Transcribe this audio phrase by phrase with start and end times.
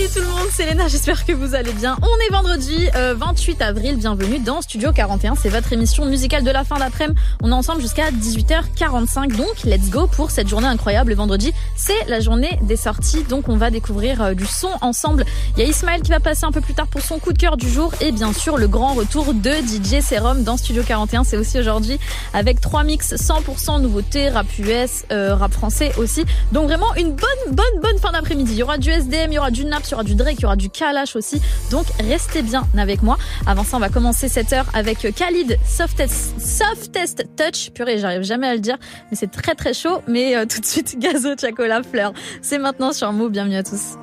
[0.00, 1.98] Salut tout le monde, c'est Léna, j'espère que vous allez bien.
[2.00, 6.50] On est vendredi euh, 28 avril, bienvenue dans Studio 41, c'est votre émission musicale de
[6.50, 7.20] la fin d'après-midi.
[7.42, 11.10] On est ensemble jusqu'à 18h45, donc let's go pour cette journée incroyable.
[11.10, 15.26] Le vendredi, c'est la journée des sorties, donc on va découvrir euh, du son ensemble.
[15.58, 17.38] Il y a Ismaël qui va passer un peu plus tard pour son coup de
[17.38, 21.24] cœur du jour et bien sûr le grand retour de DJ Serum dans Studio 41,
[21.24, 21.98] c'est aussi aujourd'hui
[22.32, 26.24] avec trois mix 100% nouveautés, rap US, euh, rap français aussi.
[26.52, 28.52] Donc vraiment une bonne, bonne, bonne fin d'après-midi.
[28.52, 30.36] Il y aura du SDM, il y aura du Naps, il y aura du Drake,
[30.38, 31.40] il y aura du Kalash aussi.
[31.70, 33.18] Donc restez bien avec moi.
[33.46, 37.70] Avant ça, on va commencer cette heure avec Khalid Softest, Softest Touch.
[37.70, 38.76] Purée, j'arrive jamais à le dire,
[39.10, 40.02] mais c'est très très chaud.
[40.06, 42.12] Mais euh, tout de suite, Gazo, Chacola, Fleur.
[42.42, 43.30] C'est maintenant sur Move.
[43.30, 43.96] Bienvenue à tous.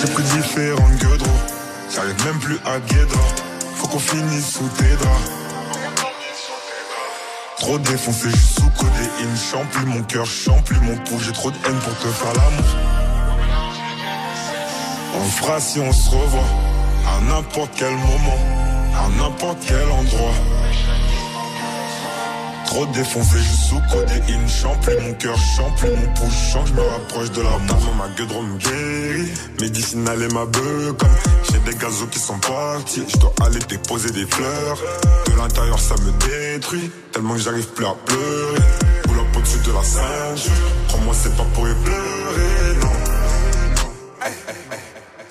[0.00, 0.96] J'ai pris différentes
[1.94, 3.20] j'arrive même plus à Guédra.
[3.76, 5.45] Faut qu'on finisse sous tes draps.
[7.58, 9.36] Trop défoncé, juste sous codéine.
[9.50, 11.20] Champli mon cœur, champli mon pouls.
[11.20, 12.76] J'ai trop de haine pour te faire l'amour.
[15.18, 16.44] On fera si on se revoit.
[17.06, 18.38] À n'importe quel moment,
[18.94, 20.34] à n'importe quel endroit.
[22.66, 24.48] Trop défoncé, juste sous codéine.
[24.48, 26.30] Champli mon cœur, champli mon pouls.
[26.52, 27.94] Chant, je me rapproche de l'amour.
[27.96, 29.32] Ma gueule me guérit.
[29.60, 31.08] Médicinal et ma beuh comme
[31.50, 33.04] J'ai des gazos qui sont partis.
[33.08, 34.78] Je dois aller déposer des fleurs.
[35.26, 36.90] De l'intérieur, ça me détruit.
[37.12, 38.62] Tellement que j'arrive plus à pleurer.
[39.06, 40.52] Boule up au-dessus de la ceinture.
[40.88, 42.92] Crois-moi, c'est pas pour y pleurer, non.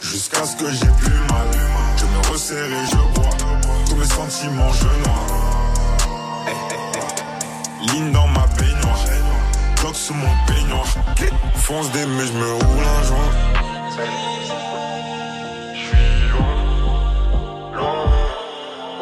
[0.02, 1.48] Jusqu'à ce que j'ai plus mal.
[1.98, 3.30] Je me resserre et je bois.
[3.88, 5.45] Tous mes sentiments, je noie.
[7.92, 9.06] Ligne dans ma baignoire.
[9.82, 10.86] Bloc sous mon peignoir.
[11.56, 13.32] Fonce des mais je me roule un joint.
[15.74, 16.56] J'suis loin,
[17.74, 18.10] loin.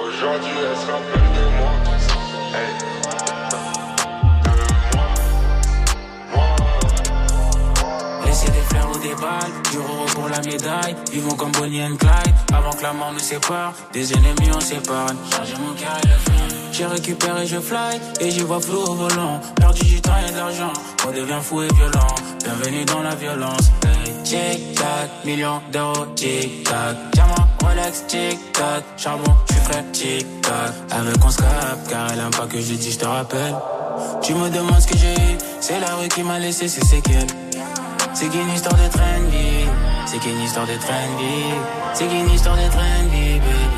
[0.07, 1.71] Aujourd'hui, elle se rappelle de moi.
[2.53, 2.71] Hey.
[8.45, 10.95] Des fleurs ou des balles, du euro pour la médaille.
[11.11, 13.73] Vivons comme Bonnie and Clyde, avant que la mort nous sépare.
[13.93, 16.01] Des ennemis on s'épargne, changer mon cœur.
[16.73, 19.39] J'ai récupéré, je fly, et j'y vois flou au volant.
[19.55, 20.73] Perdu du temps de l'argent,
[21.07, 22.15] on devient fou et violent.
[22.43, 23.71] Bienvenue dans la violence.
[24.23, 26.97] Tic tac, millions d'euros, tic tac.
[27.13, 28.83] Diamant, Rolex, tic tac.
[28.97, 30.73] Charbon, j'suis frais, tic tac.
[30.89, 33.55] Avec on car elle aime pas que je dise, je te rappelle.
[34.23, 37.27] Tu me demandes ce que j'ai eu, c'est la rue qui m'a laissé ses séquelles.
[38.15, 39.65] C'est qu'une histoire de trendy,
[40.07, 41.53] c'est qu'une histoire de trendy,
[41.93, 43.32] c'est qu'une histoire de trendy,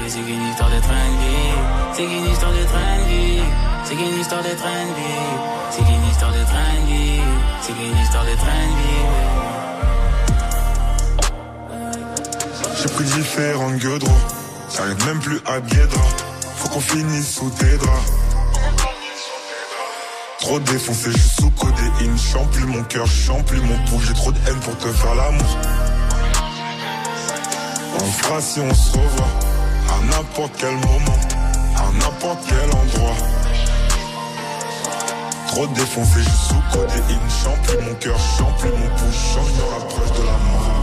[0.07, 1.51] c'est qu'une histoire de trendy,
[1.93, 3.41] c'est qu'une histoire de trendy,
[3.83, 5.15] c'est qu'une histoire de trendy,
[5.71, 7.21] c'est qu'une histoire de trendy,
[7.61, 8.95] c'est qu'une histoire de trendy.
[12.81, 14.11] J'ai pris différentes gueudres.
[14.75, 16.01] J'arrive même plus à Guédra.
[16.57, 18.11] Faut qu'on finisse sous tes draps.
[20.39, 22.17] Trop défoncé, juste sous codéine.
[22.17, 24.01] Champli mon cœur, champli mon pouls.
[24.05, 25.57] J'ai trop de haine pour te faire l'amour.
[27.99, 29.44] On fera si on se revoit.
[30.09, 31.19] N'importe quel moment,
[31.75, 33.15] à n'importe quel endroit.
[35.47, 37.29] Trop défoncé, juste sous codéine.
[37.43, 39.11] Champli mon cœur, champli mon pouls.
[39.11, 40.74] Change, je me rapproche de la mort.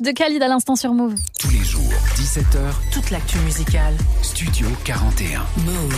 [0.00, 1.14] De Khalid à l'instant sur Move.
[1.38, 1.82] Tous les jours,
[2.16, 3.94] 17h, Toute l'actu musicale.
[4.20, 5.40] Studio 41.
[5.64, 5.94] Move.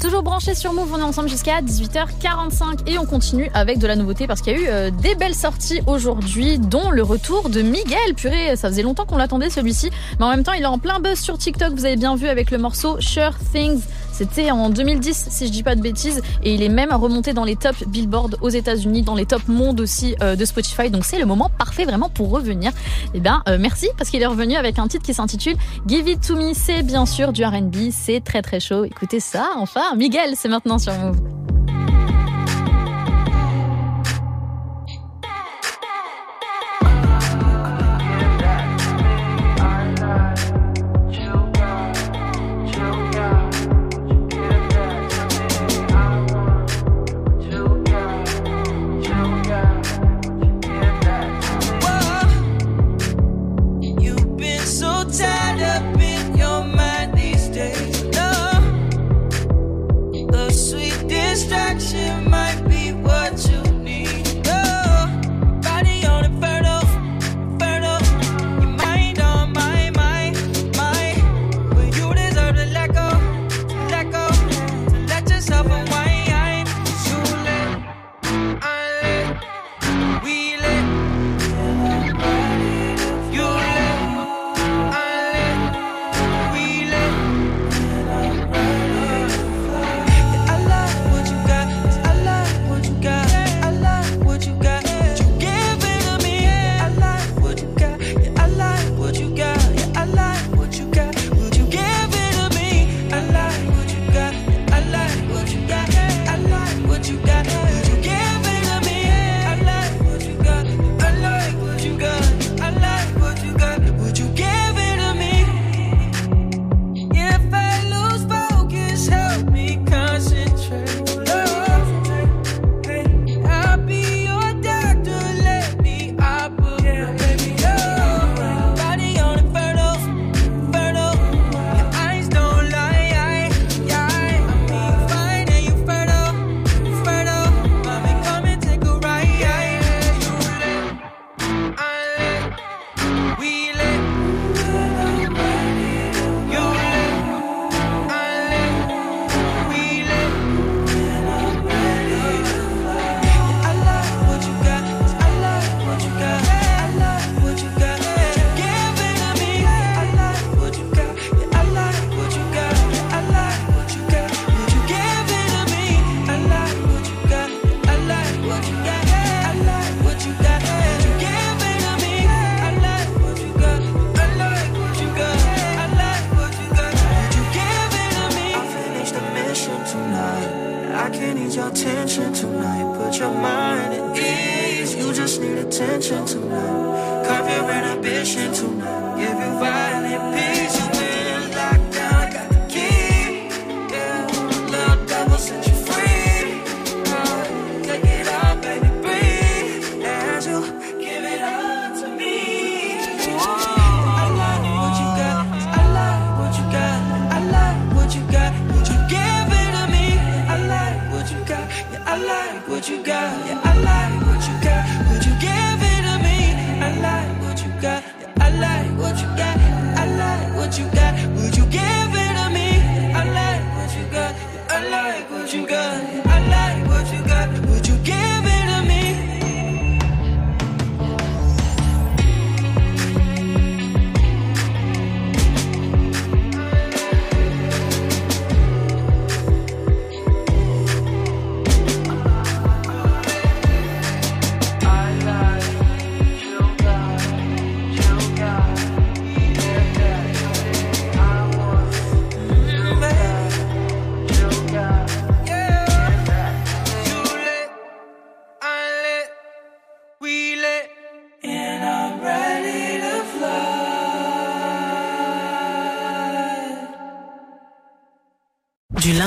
[0.00, 3.96] Toujours branché sur Move, on est ensemble jusqu'à 18h45 et on continue avec de la
[3.96, 7.60] nouveauté parce qu'il y a eu euh, des belles sorties aujourd'hui, dont le retour de
[7.60, 8.14] Miguel.
[8.16, 11.00] Purée, ça faisait longtemps qu'on l'attendait celui-ci, mais en même temps il est en plein
[11.00, 11.74] buzz sur TikTok.
[11.74, 13.82] Vous avez bien vu avec le morceau Sure Things.
[14.18, 17.44] C'était en 2010, si je dis pas de bêtises, et il est même remonté dans
[17.44, 20.90] les tops Billboard aux États-Unis, dans les tops monde aussi euh, de Spotify.
[20.90, 22.72] Donc c'est le moment parfait vraiment pour revenir.
[23.14, 25.54] Eh bien, euh, merci parce qu'il est revenu avec un titre qui s'intitule
[25.86, 26.52] Give It To Me.
[26.52, 28.84] C'est bien sûr du R&B, c'est très très chaud.
[28.84, 29.94] Écoutez ça, enfin.
[29.96, 31.47] Miguel, c'est maintenant sur Move.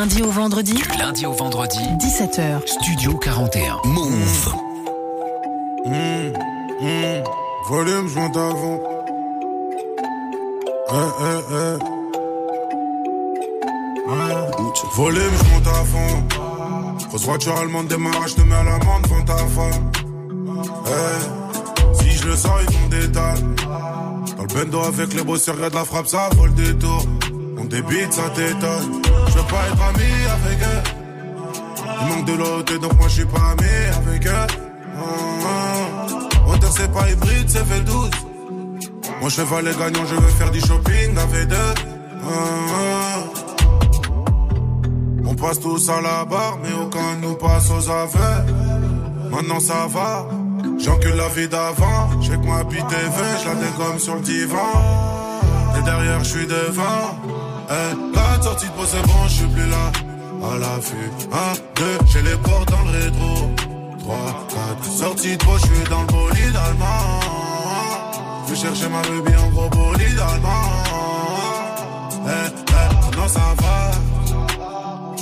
[0.01, 2.65] Lundi au vendredi, Du lundi au vendredi, 17h.
[2.65, 3.77] Studio 41.
[3.85, 4.55] Move.
[7.69, 8.79] Volume, je monte avant.
[10.89, 11.77] Eh, eh, eh.
[14.09, 14.35] Ouais.
[14.95, 17.07] Volume, je monte à fond.
[17.09, 19.91] Grosse voiture allemande, démarrage, je te mets à l'amende devant ta femme.
[20.87, 22.01] Eh.
[22.01, 23.55] Si je le sens, ils font des dalles.
[24.35, 27.05] Dans le bendo avec les bosseurs, regarde la frappe, ça vole des tours.
[27.59, 29.00] On débite, ça t'étonne.
[29.51, 30.81] Pas être ami avec eux.
[32.01, 34.47] Il manque de l'autre, donc moi je suis pas ami avec eux.
[36.47, 38.09] Hauteur, c'est pas hybride, c'est fait 12.
[39.19, 41.73] Moi je fais les gagnants, je veux faire du shopping avec deux.
[45.25, 48.45] On passe tous à la barre, mais aucun nous passe aux aveux.
[49.31, 50.27] Maintenant ça va,
[50.79, 52.09] j'encule la vie d'avant.
[52.21, 54.71] J'ai que pis TV, je la dégomme sur le divan.
[55.77, 57.30] Et derrière, je suis devant.
[57.69, 59.91] Eh, la sortie de c'est bon, je suis plus là.
[60.43, 61.35] À l'affût, 1,
[61.75, 63.51] 2, j'ai les portes dans le rétro.
[63.99, 64.47] 3,
[64.79, 67.19] 4, sortie de je suis dans le bolide allemand.
[68.49, 71.21] Je chercher ma baby en gros bolide allemand.
[72.25, 73.91] Eh, eh, non, ça va.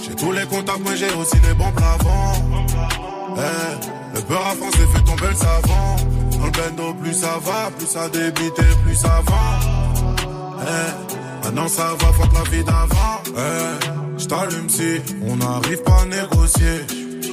[0.02, 2.44] J'ai tous les contacts, mais j'ai aussi des bons plafonds.
[3.38, 5.96] Eh, le beurre à France fait tomber le savon.
[6.40, 9.60] Dans le bendo, plus ça va, plus ça débite et plus ça va.
[10.62, 11.19] Eh,
[11.50, 13.22] maintenant ça va, fuck la vie d'avant.
[13.28, 16.86] Eh, j't'allume si on n'arrive pas à négocier.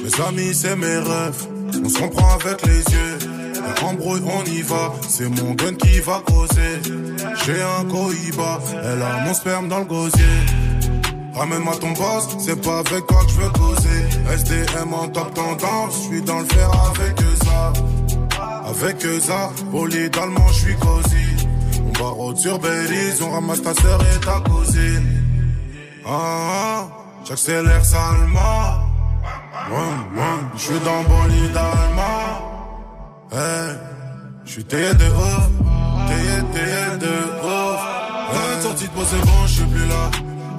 [0.03, 1.47] Mes amis, c'est mes rêves.
[1.83, 3.17] On se comprend avec les yeux.
[3.83, 4.93] Embrouille, on y va.
[5.07, 6.81] C'est mon gun qui va causer.
[7.45, 8.59] J'ai un cohiba.
[8.83, 10.25] Elle a mon sperme dans le gosier.
[11.35, 14.33] Ramène-moi ton boss, c'est pas avec toi que je veux causer.
[14.33, 17.73] SDM en top tendance, je suis dans le fer avec eux ça.
[18.67, 21.26] Avec eux ça, bolide allemand, je suis cosy.
[21.99, 25.23] On barre sur Belize, on ramasse ta sœur et ta cousine.
[26.05, 26.87] Ah,
[27.27, 28.87] j'accélère salement.
[30.55, 32.29] Je suis dans bolide allemand.
[33.31, 33.75] Hey,
[34.45, 35.49] je suis taillé de ouf,
[36.07, 37.13] taillé, taillé de
[37.43, 37.81] ouf.
[38.31, 40.09] Hey, sortie de c'est bon, je suis plus là.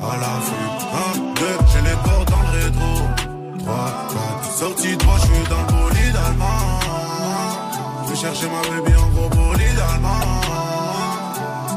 [0.01, 0.69] À la vue,
[1.17, 2.93] 1, 2, j'ai les portes dans le rétro.
[3.59, 3.75] 3,
[4.43, 6.81] 4, sortie de je suis dans le bolide allemand.
[8.05, 10.48] Je vais chercher ma baby en gros bolide allemand.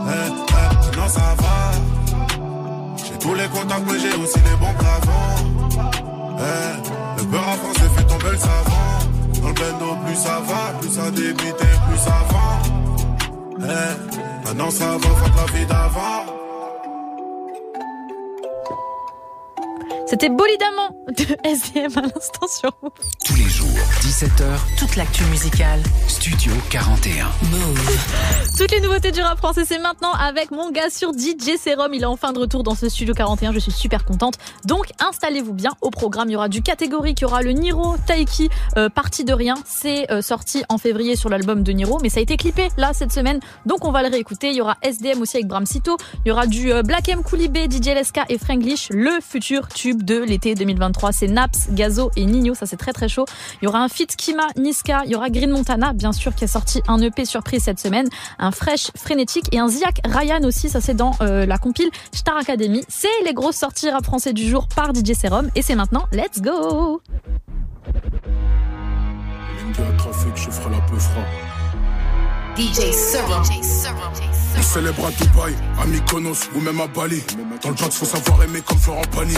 [0.08, 1.56] Hey, hey, non, ça va.
[2.98, 5.38] J'ai tous les contacts, mais j'ai aussi les bons plafonds.
[6.40, 6.74] Hey,
[7.18, 8.82] le beurre à France fait tomber le savon.
[9.42, 12.46] Dans le bendo, plus ça va, plus ça débite et plus ça va.
[14.46, 16.41] Maintenant ça va, fuck la vie d'avant.
[20.12, 22.92] C'était Bolidamment de SDM à l'instant sur Move.
[23.24, 23.70] Tous les jours,
[24.02, 25.80] 17h, Toute l'actu musicale.
[26.10, 27.28] Studio 41.
[27.50, 28.58] Move.
[28.58, 31.94] Toutes les nouveautés du rap français, c'est maintenant avec mon gars sur DJ Serum.
[31.94, 33.54] Il est enfin de retour dans ce studio 41.
[33.54, 34.34] Je suis super contente.
[34.66, 35.72] Donc, installez-vous bien.
[35.80, 39.24] Au programme, il y aura du catégorique, il y aura le Niro Taiki, euh, partie
[39.24, 39.56] de rien.
[39.66, 42.92] C'est euh, sorti en février sur l'album de Niro, mais ça a été clippé là
[42.92, 43.40] cette semaine.
[43.66, 44.50] Donc, on va le réécouter.
[44.50, 45.96] Il y aura SDM aussi avec Bram Sito.
[46.26, 48.90] Il y aura du euh, Black M Koulibé, DJ LSK et Franglish.
[48.90, 52.54] Le futur tube de l'été 2023, c'est Naps, Gazo et Nino.
[52.54, 53.26] Ça, c'est très très chaud.
[53.62, 55.04] Il y aura un feat Kima, Niska.
[55.06, 58.08] Il y aura Green Montana, bien sûr, qui a sorti un EP surprise cette semaine.
[58.40, 60.70] Un fresh frénétique et un Ziak Ryan aussi.
[60.70, 62.84] Ça, c'est dans euh, la compile Star Academy.
[62.88, 65.50] C'est les grosses sorties rap français du jour par DJ Serum.
[65.56, 67.02] Et c'est maintenant, let's go!
[69.72, 71.24] me dis à trafic, je ferai la peu froid.
[72.56, 73.44] DJ Serum.
[74.58, 77.24] On célèbre à Dubaï, à Mykonos ou même à Bali.
[77.64, 79.36] Dans le chat, faut savoir aimer comme Florent Pagny.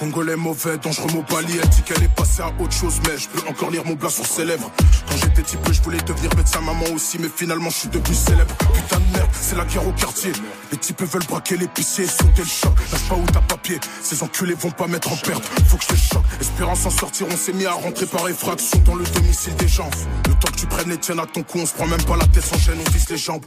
[0.00, 1.58] Congolais mauvais, dangereux mon Bali.
[1.62, 4.08] Elle dit qu'elle est passée à autre chose, mais je peux encore lire mon blas
[4.08, 4.72] sur ses lèvres.
[5.06, 8.14] Quand j'étais petit peu, je voulais devenir médecin, maman aussi, mais finalement je suis devenu
[8.14, 8.54] célèbre.
[8.72, 10.32] Putain de merde, c'est la guerre au quartier.
[10.72, 12.72] Les types veulent braquer l'épicier, sauter le choc.
[12.90, 15.44] Lâche pas où t'as papier, ces enculés vont pas mettre en perte.
[15.68, 18.78] Faut que je te choque, espérant s'en sortir, on s'est mis à rentrer par effraction
[18.86, 19.90] dans le domicile des gens.
[20.28, 22.16] Le temps que tu prennes les tiennes à ton cou, on se prend même pas
[22.16, 23.44] la tête sans gêne, on vise les jambes.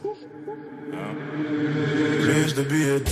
[2.22, 3.12] Plus de billets de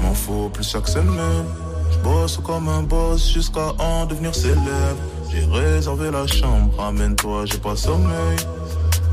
[0.00, 1.44] m'en faut plus chaque semaine.
[1.90, 4.96] Je bosse comme un boss jusqu'à en devenir célèbre.
[5.30, 8.36] J'ai réservé la chambre, ramène-toi, j'ai pas sommeil.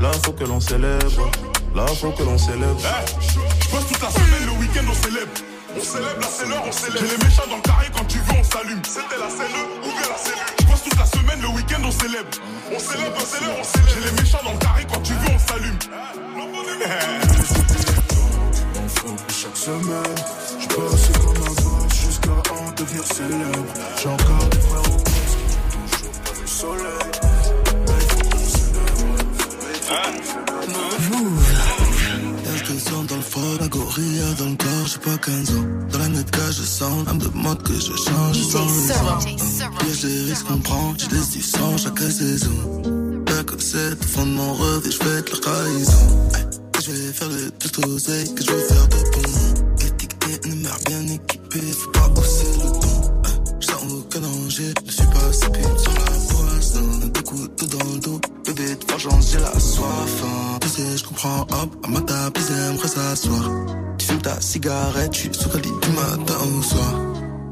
[0.00, 1.30] Là faut que l'on célèbre,
[1.74, 2.80] là faut que l'on célèbre.
[2.80, 5.32] Je bosse toute la semaine, le week-end on célèbre.
[5.78, 6.98] On célèbre, là c'est l'heure, on célèbre.
[7.00, 8.82] J'ai les méchants dans le carré, quand tu veux on s'allume.
[8.84, 10.38] C'était la cellule, ouvrez la cellule.
[10.60, 12.28] Je bosse toute la semaine, le week-end on célèbre.
[12.74, 13.90] On célèbre, c'est l'heure, on célèbre.
[13.94, 15.78] J'ai les méchants dans le carré, quand tu veux on s'allume.
[19.28, 20.16] Chaque semaine,
[20.60, 23.64] je bosse comme un boss jusqu'à en devenir célèbre.
[24.00, 25.12] J'ai encore des frères au qui
[25.72, 27.10] toujours pas le soleil.
[33.08, 35.64] Dans le froid, la gorilla dans le corps, j'ai pas 15 ans.
[35.92, 39.38] Dans la net que je sens, elle me demande que je change sans raison.
[39.78, 42.82] Piège des risques qu'on prend, je laisse du sang chaque saison.
[43.46, 46.06] Que c'est au fond de mon rêve et je de la trahison.
[46.84, 49.86] Je vais faire le tout oseille que je veux faire de bon.
[49.86, 51.35] Étiqueté, une mère bien équipée,
[55.50, 57.08] pute sur la poisson.
[57.12, 60.22] Des couteaux dans le dos, bébé de vengeance, j'ai la soif.
[60.24, 60.58] Hein.
[60.60, 63.50] Tu je comprends, hop, à ma table, ils aimeraient s'asseoir.
[63.98, 66.94] Tu fumes ta cigarette, suis sous du matin au soir.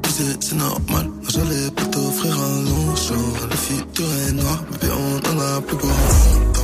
[0.03, 3.49] Tu sais, c'est normal, j'allais pas t'offrir un long champ.
[3.51, 6.61] Le futur est noir, bébé, on en a plus pour longtemps.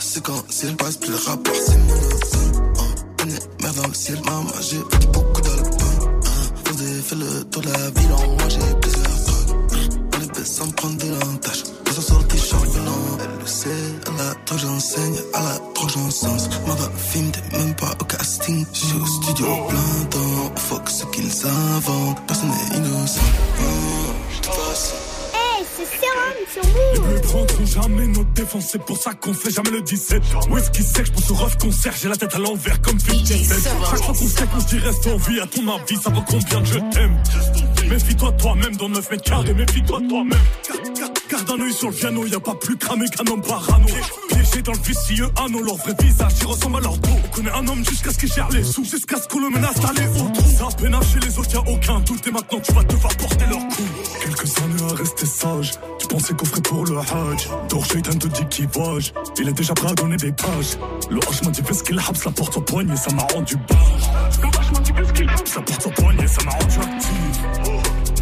[0.00, 2.74] C'est quand ciel passe, plus le rapport, c'est monotone.
[3.24, 6.22] On est merde dans le ciel, maman, j'ai pris beaucoup d'albums.
[6.24, 6.58] Hein.
[7.02, 9.17] Fait le tour de la ville, en moi j'ai plusieurs
[10.44, 11.64] sans prendre de l'entache.
[11.86, 13.68] Ils sont sortis charbonnant, elle le sait.
[14.06, 16.48] À la drogue j'enseigne, à la drogue j'encense.
[16.66, 18.64] Mother film, t'es même pas au casting.
[18.72, 20.52] J'suis au studio plein temps.
[20.56, 23.20] Fuck ce qu'ils inventent, personne n'est innocent.
[26.52, 27.06] Sur Les vous.
[27.06, 30.22] bleus prendront jamais notre défense, c'est pour ça qu'on fait jamais le 17.
[30.50, 33.54] Whisky sec, je pense au rough concert, j'ai la tête à l'envers comme 50 Cent.
[33.90, 36.22] Chaque fois qu'on sait qu'on se dit reste en vie, à ton avis, ça vaut
[36.26, 36.64] combien?
[36.64, 37.16] Je t'aime
[37.88, 40.38] Méfie-toi toi-même dans 9 mètres carrés, méfie-toi toi-même.
[41.30, 43.42] Garde- garde- Garde un œil sur le piano, y a pas plus cramé qu'un homme
[43.42, 43.86] parano.
[44.28, 47.10] Piégé dans le vicieux anneau, leur vrai visage, ils ressemblent à leur dos.
[47.24, 49.74] On connaît un homme jusqu'à ce qu'il gère les sous, jusqu'à ce qu'on le menace
[49.80, 50.50] d'aller au trou.
[50.58, 53.46] Ça peine chez les autres, y a aucun doute, et maintenant tu vas devoir porter
[53.46, 53.88] leur coup.
[54.22, 57.48] Quelques années à rester sage, tu pensais qu'on ferait pour le Hajj.
[57.68, 60.78] Dors, shaitan te dit qu'il voyage, il est déjà prêt à donner des pages.
[61.10, 63.56] Le H m'a dit fais ce qu'il habs, la porte au poignet, ça m'a rendu
[63.56, 64.10] barge.
[64.42, 66.78] Le H m'a dit fais ce qu'il habs, la porte au poignet, ça m'a rendu
[66.78, 67.10] actif.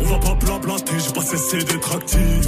[0.07, 2.47] On va pas blablater, j'ai pas cessé d'être actif.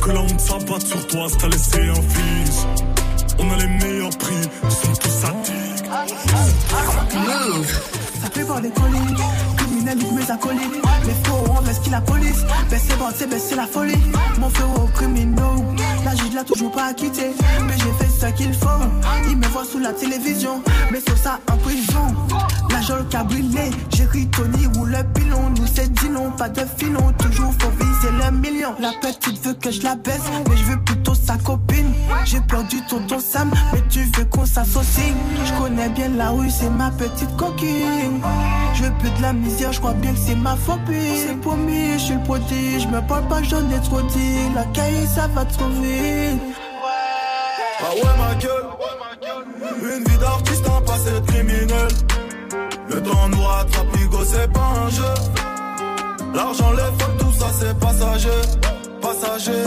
[0.00, 2.66] Que la honte s'abatte sur toi, c'est à laisser un fils.
[3.38, 5.84] On a les meilleurs prix, ils sont tous addicts.
[8.22, 8.98] Ça fait voir des colis,
[9.56, 10.82] criminels ou mes acolytes.
[11.04, 12.44] Les faux, on investit la police.
[12.70, 13.98] Baisser bande, c'est baisser la folie.
[14.38, 15.42] Mon frérot criminel,
[16.04, 17.32] la juge l'a toujours pas quitté.
[17.66, 18.68] Mais j'ai fait ce qu'il faut.
[19.28, 22.14] Il me voit sous la télévision, mais sur ça en prison.
[22.70, 25.50] La jolie qui a brillé, j'ai ri Tony ou le pilon.
[25.56, 27.12] Nous c'est dit non, pas de filon.
[27.18, 28.74] Toujours faut viser le million.
[28.78, 31.92] La petite veut que je la baisse, mais je veux plutôt sa copine.
[32.24, 35.12] J'ai perdu tonton Sam, mais tu veux qu'on s'associe.
[35.44, 38.20] Je connais bien la rue, c'est ma petite coquine.
[38.74, 41.16] Je veux plus de la misère, je crois bien que c'est ma phobie.
[41.26, 42.86] C'est promis, je suis le prodige.
[42.88, 44.36] Me parle pas, j'en ai trop dit.
[44.54, 45.87] La cahier, ça va trop vite.
[47.80, 48.66] Ah ouais ma gueule
[49.82, 51.88] Une vie d'artiste en passé de criminel
[52.88, 55.14] Le temps nous rattrape, Hugo c'est pas un jeu
[56.34, 58.40] L'argent, les femmes, tout ça c'est passager
[59.00, 59.64] Passager,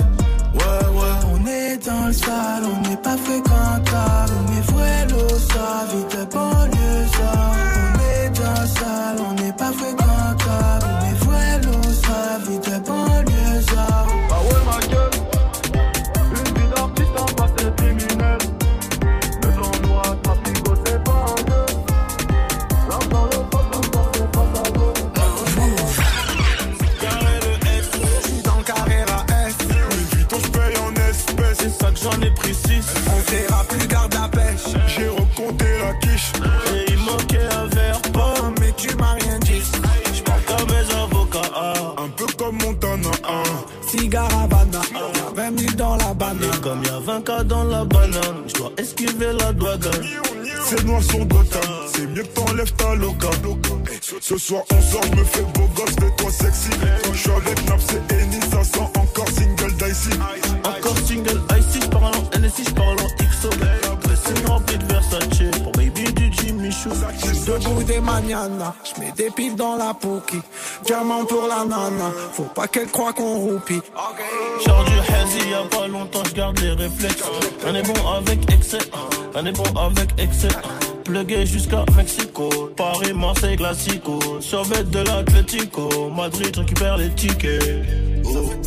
[0.54, 4.34] ouais ouais On est dans le sale, on n'est pas fréquentable.
[4.40, 7.32] On est vrai, l'eau, ça, vite banlieue, ça.
[7.78, 10.91] On est dans le sale, on n'est pas fréquentable.
[32.04, 32.86] J'en ai pris 6.
[33.08, 36.32] On verra plus garde la pêche J'ai recompté la quiche.
[36.74, 38.34] Et il manquait un verre pas.
[38.40, 39.62] Oh mais tu m'as rien dit
[40.14, 41.52] J'parle comme mes avocats.
[41.56, 41.74] ah.
[41.98, 43.88] Un peu comme Montana 1.
[43.88, 46.44] Cigare Havana, y'a 20 000 dans la banane.
[46.44, 49.80] Et comme y'a 20 Vodka dans la banane, je dois esquiver la douane.
[50.64, 51.62] C'est noir sur Gotham,
[51.94, 53.28] c'est mieux que t'enlèves ta loca.
[54.22, 56.70] Ce, soir on sort, je me fais beau gosse, fais-toi sexy.
[57.14, 60.16] Je suis avec Naps et Eni, ça sent encore single dicey.
[60.64, 61.41] Encore single
[62.52, 63.50] en NSI, j'parle en XO.
[64.04, 66.90] Dressing rempli de Versace, pour baby du Jimmy Choo.
[67.46, 70.40] Debout des manianas, je mets des piles dans la pouki.
[70.86, 73.82] Diamant pour la nana, faut pas qu'elle croie qu'on roupie.
[74.66, 77.24] Genre du hazy, y'a pas longtemps, j'garde les réflexes.
[77.68, 78.80] On est bon avec excès,
[79.36, 80.50] on est bon avec excès.
[81.04, 84.20] Plugué jusqu'à Mexico, Paris, Marseille, Classico.
[84.40, 87.86] Survêt de l'Atlético, Madrid récupère les tickets.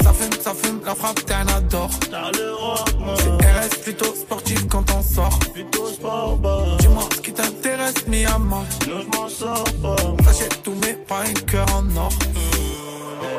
[0.03, 1.90] Ça fume, ça fume, la frappe, t'es un adore.
[2.11, 3.54] T'as le rock, man.
[3.64, 5.38] RS plutôt sportif quand on sort.
[5.53, 6.64] Plutôt sport, bah.
[6.81, 8.64] Dis-moi ce qui t'intéresse, mi amant.
[8.88, 9.96] Non, je m'en sors pas.
[10.24, 12.12] T'achètes tout, mais pas un cœur en or.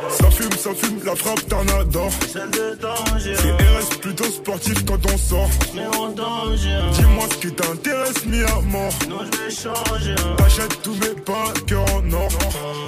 [0.10, 2.12] Ça fume, ça fume, la frappe t'en adore.
[2.32, 3.36] Celle de danger.
[3.36, 5.50] C'est RS plutôt sportif quand on sort.
[5.76, 6.80] Mais en danger.
[6.94, 8.94] Dis-moi ce qui t'intéresse, mi à mort.
[9.10, 10.16] Non, je vais changer.
[10.38, 12.30] T'achètes tout, mais pas un cœur en or.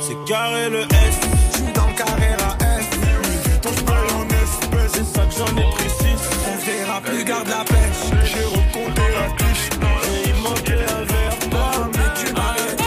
[0.01, 1.19] C'est carré le S.
[1.53, 2.85] J'suis dans le carré la S.
[3.61, 4.91] Ton spray en espèces.
[4.93, 6.06] C'est ça que j'en ai pris
[6.97, 7.01] 6.
[7.01, 8.11] On verra plus, garde la pêche.
[8.25, 9.69] J'ai recompté la cliché.
[10.03, 11.35] Et il manquait un verre.
[11.51, 12.81] Oh, mais tu m'arrêtes.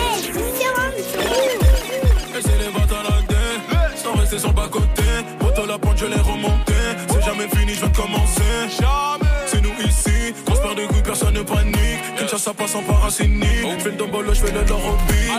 [2.36, 5.02] Et c'est les battes à la tête, sans rester sur le bas-côté.
[5.40, 6.74] Moto la pointe, je l'ai remonté.
[7.10, 8.68] C'est jamais fini, je viens de commencer.
[8.80, 9.30] Jamais.
[9.46, 12.16] C'est nous ici, grosse paire de couilles, personne ne panique.
[12.16, 13.66] Qu'une chasse, ça passe en paracinique.
[13.78, 15.30] Je fais le dombolo, je fais le lorobi.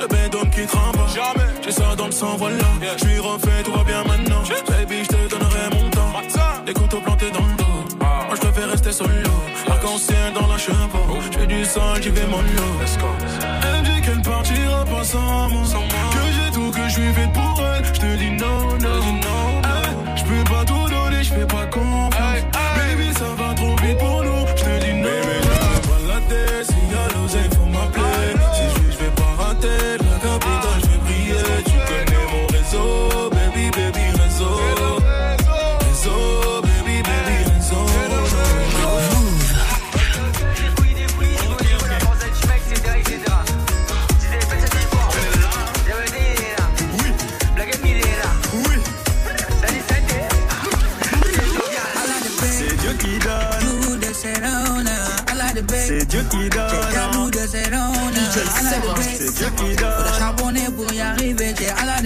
[0.00, 0.98] Le bendon qui tremble.
[1.14, 1.48] Jamais.
[1.64, 2.56] J'ai ça dans le sang, voilà.
[2.98, 4.42] Je suis refait, tout va bien maintenant.
[4.68, 6.12] Baby, je te donnerai mon temps.
[6.66, 7.47] Des couteaux plantés dans
[8.88, 9.30] rester solo.
[9.68, 11.18] Arc-en-ciel dans la chapeau.
[11.30, 12.78] J'ai du sang, j'y vais mon lot.
[13.62, 15.62] Elle dit qu'elle partira pas sans moi.
[15.62, 17.77] Que j'ai tout, que je suis fait pour elle.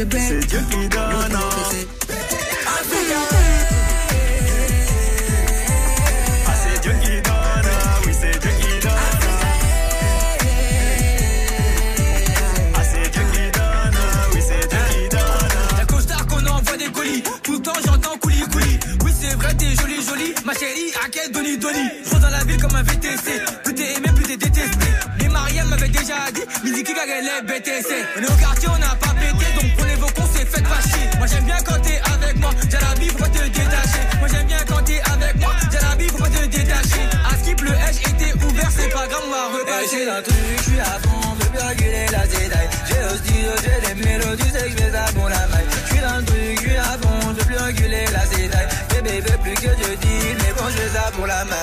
[0.04, 0.81] T'es à la de C'est Dieu qui
[51.22, 51.61] pour la maille.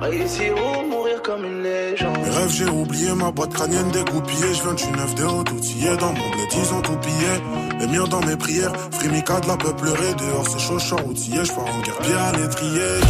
[0.00, 2.18] Réussir ou mourir comme une légende.
[2.18, 4.54] Mes rêves, j'ai oublié ma boîte crânienne dégoupillée.
[4.54, 7.78] Je viens du 9 de haut, outillé dans mon bled, ils ont tout pillé.
[7.78, 10.14] Les miens dans mes prières, Frimica de la peut pleurer.
[10.14, 13.00] Dehors, c'est chaud, je outillé, je pars en guerre bien à l'étrier.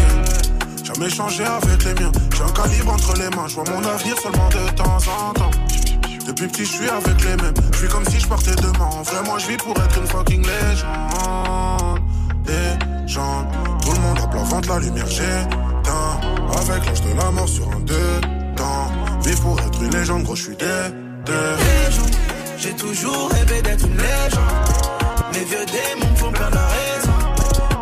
[0.85, 2.12] Jamais changé avec les miens.
[2.37, 5.50] J'ai un calibre entre les mains, je vois mon avenir seulement de temps en temps.
[6.26, 7.54] Depuis petit, je suis avec les mêmes.
[7.72, 8.90] Je suis comme si je partais demain.
[8.92, 12.00] En vrai, moi, je vis pour être une fucking légende.
[12.46, 13.46] Légende.
[13.82, 15.08] Tout le monde a plat ventre, la lumière,
[16.59, 18.20] Avec l'âge de la mort sur un deux
[18.57, 18.90] temps.
[19.24, 20.57] Vivre pour être une légende, gros, je suis.
[20.57, 22.16] Légende,
[22.59, 24.72] J'ai toujours rêvé d'être une légende.
[25.33, 27.18] Mes vieux démons font perdre la raison.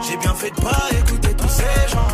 [0.08, 2.08] J'ai bien fait de pas écouter tous ces gens.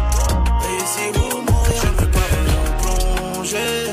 [0.66, 3.85] Réussir ou mourir, je ne veux pas replonger,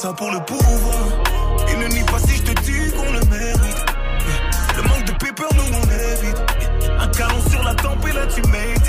[0.00, 1.04] ça pour le pouvoir.
[1.68, 3.84] Et ne nie pas si je te dis qu'on le mérite.
[4.76, 6.40] Le manque de paper, nous on évite.
[6.98, 8.79] Un canon sur la tempe et là tu médites.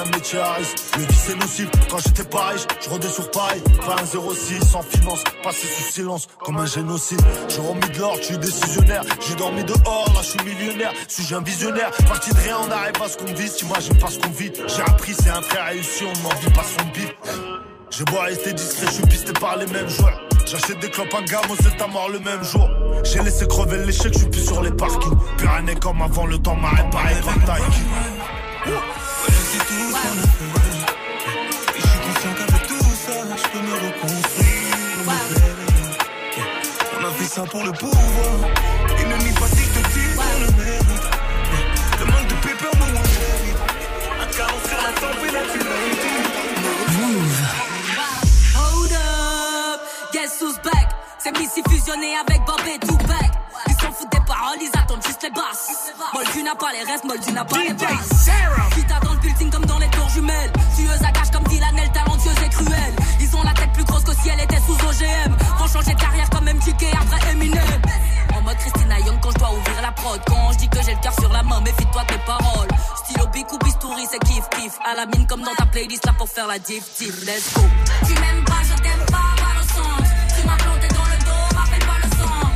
[0.00, 0.58] À.
[0.98, 1.68] Le vice c'est nocif.
[1.90, 3.62] Quand j'étais pareil, je rodais sur Paris.
[3.86, 5.24] Pas un 06 sans finance.
[5.42, 7.20] Passé sous silence comme un génocide.
[7.48, 9.02] J'ai remis de l'or, tu es décisionnaire.
[9.26, 10.92] J'ai dormi dehors, là je suis millionnaire.
[11.08, 11.90] Suis-je un visionnaire?
[12.08, 13.54] Parti de rien, on arrive à ce qu'on vise.
[13.56, 14.52] T'imagines pas ce qu'on vit.
[14.66, 17.14] J'ai appris, c'est un frère réussi, on n'en vit pas son bif.
[17.90, 20.20] Je bois rester discret, je suis pisté par les mêmes joueurs.
[20.46, 22.68] J'achète des clopes en gamme, c'est à mort le même jour.
[23.04, 25.16] J'ai laissé crever l'échec, je suis plus sur les parkings.
[25.36, 25.48] Plus
[25.80, 27.62] comme avant, le temps m'arrête par taille.
[37.30, 38.00] Ça pour le pouvoir.
[38.98, 41.06] Et ne nie pas si je te dis qu'on le mérite.
[42.00, 43.60] Le manque de paper, nous on mérite.
[44.20, 44.28] Un
[44.68, 46.30] sur la tempe et là tu médites.
[48.56, 49.80] Hold up,
[50.12, 50.88] guess who's back?
[51.18, 53.30] C'est Missy fusionné avec Bob et Tupac.
[53.68, 55.92] Ils s'en foutent des paroles, ils attendent juste les basses.
[56.12, 58.30] Moldu n'a pas les restes, Moldu n'a pas les basses.
[74.70, 74.78] Kiff.
[74.84, 77.24] À la mine comme dans ta playlist là pour faire la diff diff.
[77.24, 77.62] Let's go.
[78.06, 80.08] Tu m'aimes pas, je t'aime pas, va le sens.
[80.36, 82.50] Tu m'as planté dans le dos, m'appelle pas le sang.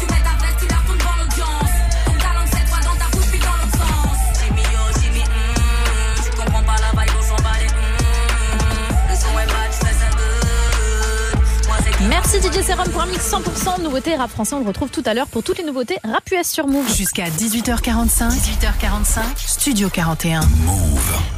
[0.00, 1.74] Tu mets ta veste, tu la retournes dans l'audience.
[2.04, 4.16] Ton talent cette fois dans ta bouche puis dans l'autre sens.
[4.40, 9.10] Jimmy yo, Jimmy, mm, tu comprends pas la vibe, on s'en bat les mm.
[9.10, 11.66] Le son est bad, je fais ça good.
[11.68, 14.54] Moi c'est Merci DJ Serum pour un mix 100% nouveautés rap français.
[14.54, 16.88] On le retrouve tout à l'heure pour toutes les nouveautés rap US sur Move.
[16.94, 18.30] Jusqu'à 18h45.
[18.30, 19.20] 18h45.
[19.66, 20.42] Studio 41.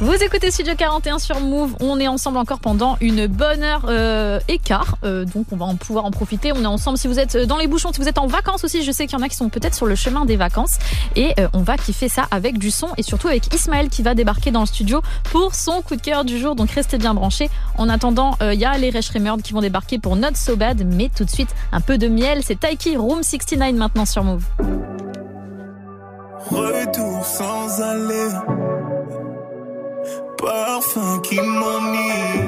[0.01, 1.73] Vous écoutez Studio 41 sur Move.
[1.79, 4.97] On est ensemble encore pendant une bonne heure euh, et quart.
[5.03, 6.51] Euh, donc on va pouvoir en profiter.
[6.51, 8.83] On est ensemble si vous êtes dans les bouchons, si vous êtes en vacances aussi.
[8.83, 10.77] Je sais qu'il y en a qui sont peut-être sur le chemin des vacances.
[11.15, 14.13] Et euh, on va kiffer ça avec du son et surtout avec Ismaël qui va
[14.13, 16.53] débarquer dans le studio pour son coup de cœur du jour.
[16.53, 17.49] Donc restez bien branchés.
[17.79, 20.85] En attendant, euh, il y a les Resh qui vont débarquer pour Not So Bad.
[20.85, 22.43] Mais tout de suite, un peu de miel.
[22.45, 24.43] C'est Taiki Room 69 maintenant sur Move.
[26.47, 28.29] Retour sans aller.
[30.37, 32.39] Parfum qui m'enivre.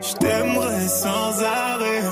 [0.00, 2.02] Je t'aimerais sans arrêt.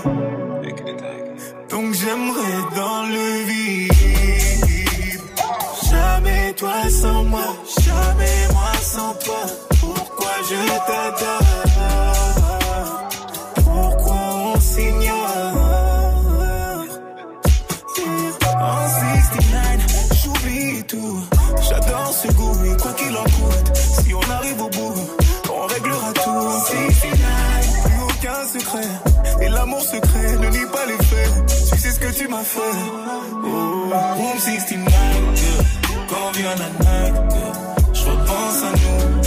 [1.69, 3.93] Donc j'aimerais dans le vide.
[5.91, 7.49] Jamais toi sans moi.
[7.81, 9.43] Jamais moi sans toi.
[9.81, 10.57] Pourquoi je
[10.87, 11.72] t'adore?
[20.93, 23.77] J'adore ce goût, quoi qu'il en coûte.
[23.77, 24.95] Si on arrive au bout,
[25.51, 26.51] on réglera tout.
[26.67, 28.89] 69, plus aucun secret.
[29.41, 31.31] Et l'amour secret ne nie pas les faits.
[31.73, 32.61] Tu sais ce que tu m'as fait.
[33.43, 35.65] Oh, Room 69, yeah.
[36.11, 37.15] quand vient la night,
[37.95, 39.22] je repense à nous.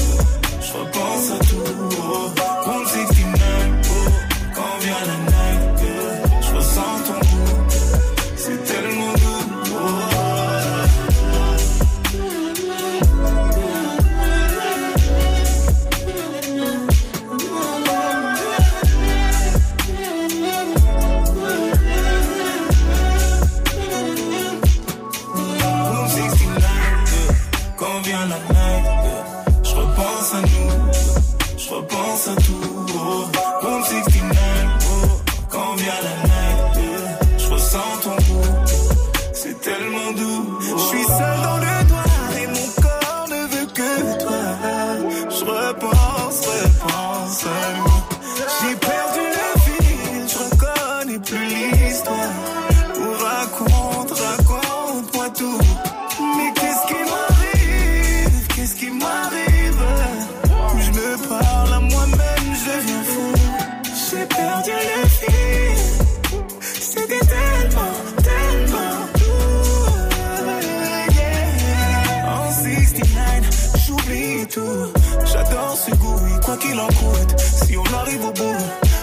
[76.56, 77.40] Quoi qu'il en coûte.
[77.40, 78.58] Si on arrive au bout,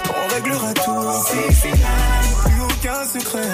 [0.09, 0.83] on réglera tout.
[0.83, 3.49] 69, plus aucun secret.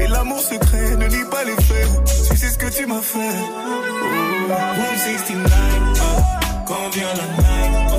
[0.00, 1.88] Et l'amour secret ne lit pas les faits.
[2.30, 3.18] Tu sais ce que tu m'as fait.
[3.18, 5.52] Oh, Room 69,
[5.96, 6.22] oh,
[6.66, 7.96] quand vient la night, oh,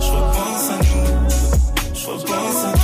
[0.00, 1.94] je repense à nous.
[1.94, 2.77] Je repense à tout.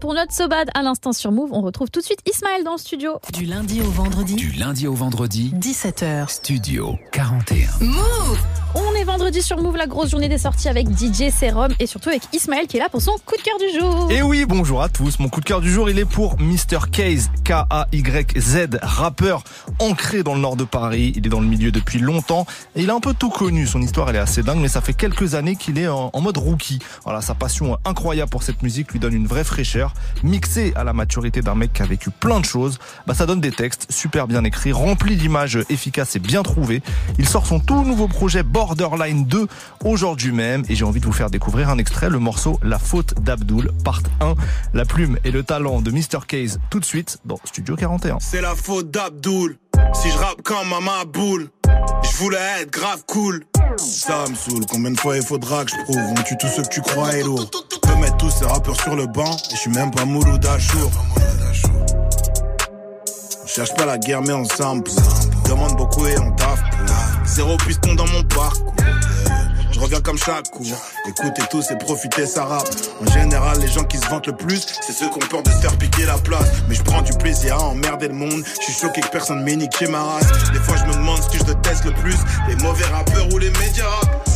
[0.00, 1.50] Pour notre Sobad à l'instant sur Move.
[1.52, 3.20] On retrouve tout de suite Ismaël dans le studio.
[3.32, 4.34] Du lundi au vendredi.
[4.34, 5.52] Du lundi au vendredi.
[5.54, 6.28] 17h.
[6.28, 7.68] Studio 41.
[7.80, 8.38] Move
[8.74, 12.10] On est vendredi sur Move, la grosse journée des sorties avec DJ Serum et surtout
[12.10, 14.10] avec Ismaël qui est là pour son coup de cœur du jour.
[14.10, 15.18] Et oui, bonjour à tous.
[15.18, 16.90] Mon coup de cœur du jour, il est pour Mr.
[16.92, 19.42] Case, K-A-Y-Z, rappeur
[19.80, 21.12] ancré dans le nord de Paris.
[21.16, 23.66] Il est dans le milieu depuis longtemps et il a un peu tout connu.
[23.66, 26.36] Son histoire, elle est assez dingue, mais ça fait quelques années qu'il est en, mode
[26.36, 26.78] rookie.
[27.04, 29.92] Voilà, sa passion incroyable pour cette musique lui donne une vraie fraîcheur,
[30.22, 33.40] mixé à la maturité d'un mec qui a vécu plein de choses, bah ça donne
[33.40, 36.82] des textes super bien écrits, remplis d'images efficaces et bien trouvées.
[37.18, 38.42] Il sort son tout nouveau projet
[38.84, 39.46] Borderline 2
[39.86, 43.14] aujourd'hui même et j'ai envie de vous faire découvrir un extrait, le morceau La faute
[43.18, 44.34] d'Abdoul, part 1.
[44.74, 46.26] La plume et le talent de Mr.
[46.28, 48.18] Case tout de suite dans Studio 41.
[48.20, 49.56] C'est la faute d'Abdoul.
[49.94, 51.48] Si je rappe comme ma boule,
[52.02, 53.46] je voulais être grave cool.
[53.78, 56.02] Ça me saoule, combien de fois il faudra que je prouve?
[56.18, 57.50] On tue tous ceux que tu crois est lourd.
[57.80, 60.90] Peux mettre tous ces rappeurs sur le banc et je suis même pas Mouloud Achour.
[63.42, 64.44] On cherche pas la guerre mais on.
[65.48, 66.62] Demande beaucoup et on taffe.
[67.24, 68.72] Zéro piston dans mon parcours.
[69.72, 70.64] Je reviens comme chaque coup.
[71.08, 72.68] Écoutez tous et profitez, ça rappe.
[73.00, 75.50] En général, les gens qui se vantent le plus, c'est ceux qui ont peur de
[75.50, 76.46] se faire piquer la place.
[76.68, 78.44] Mais je prends du plaisir à emmerder le monde.
[78.60, 80.50] Je suis choqué que personne m'ait niqué ma race.
[80.52, 82.16] Des fois, je me demande ce que je déteste le plus.
[82.48, 84.28] Les mauvais rappeurs ou les médias rap.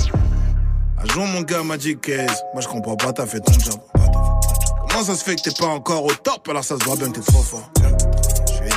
[1.04, 2.42] Jour, mon gars m'a dit Case.
[2.52, 3.80] Moi, je comprends pas, t'as fait ton job.
[4.90, 6.48] Comment ça se fait que t'es pas encore au top?
[6.48, 7.70] Alors ça se voit bien que t'es trop fort.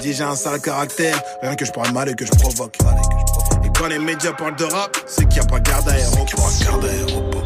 [0.01, 1.21] Dit, j'ai un sale caractère.
[1.41, 2.77] Rien que je parle mal et que je provoque.
[3.63, 5.85] Et quand les médias parlent de rap, c'est qu'il n'y a pas garde.
[5.85, 7.43] Garde aéroport.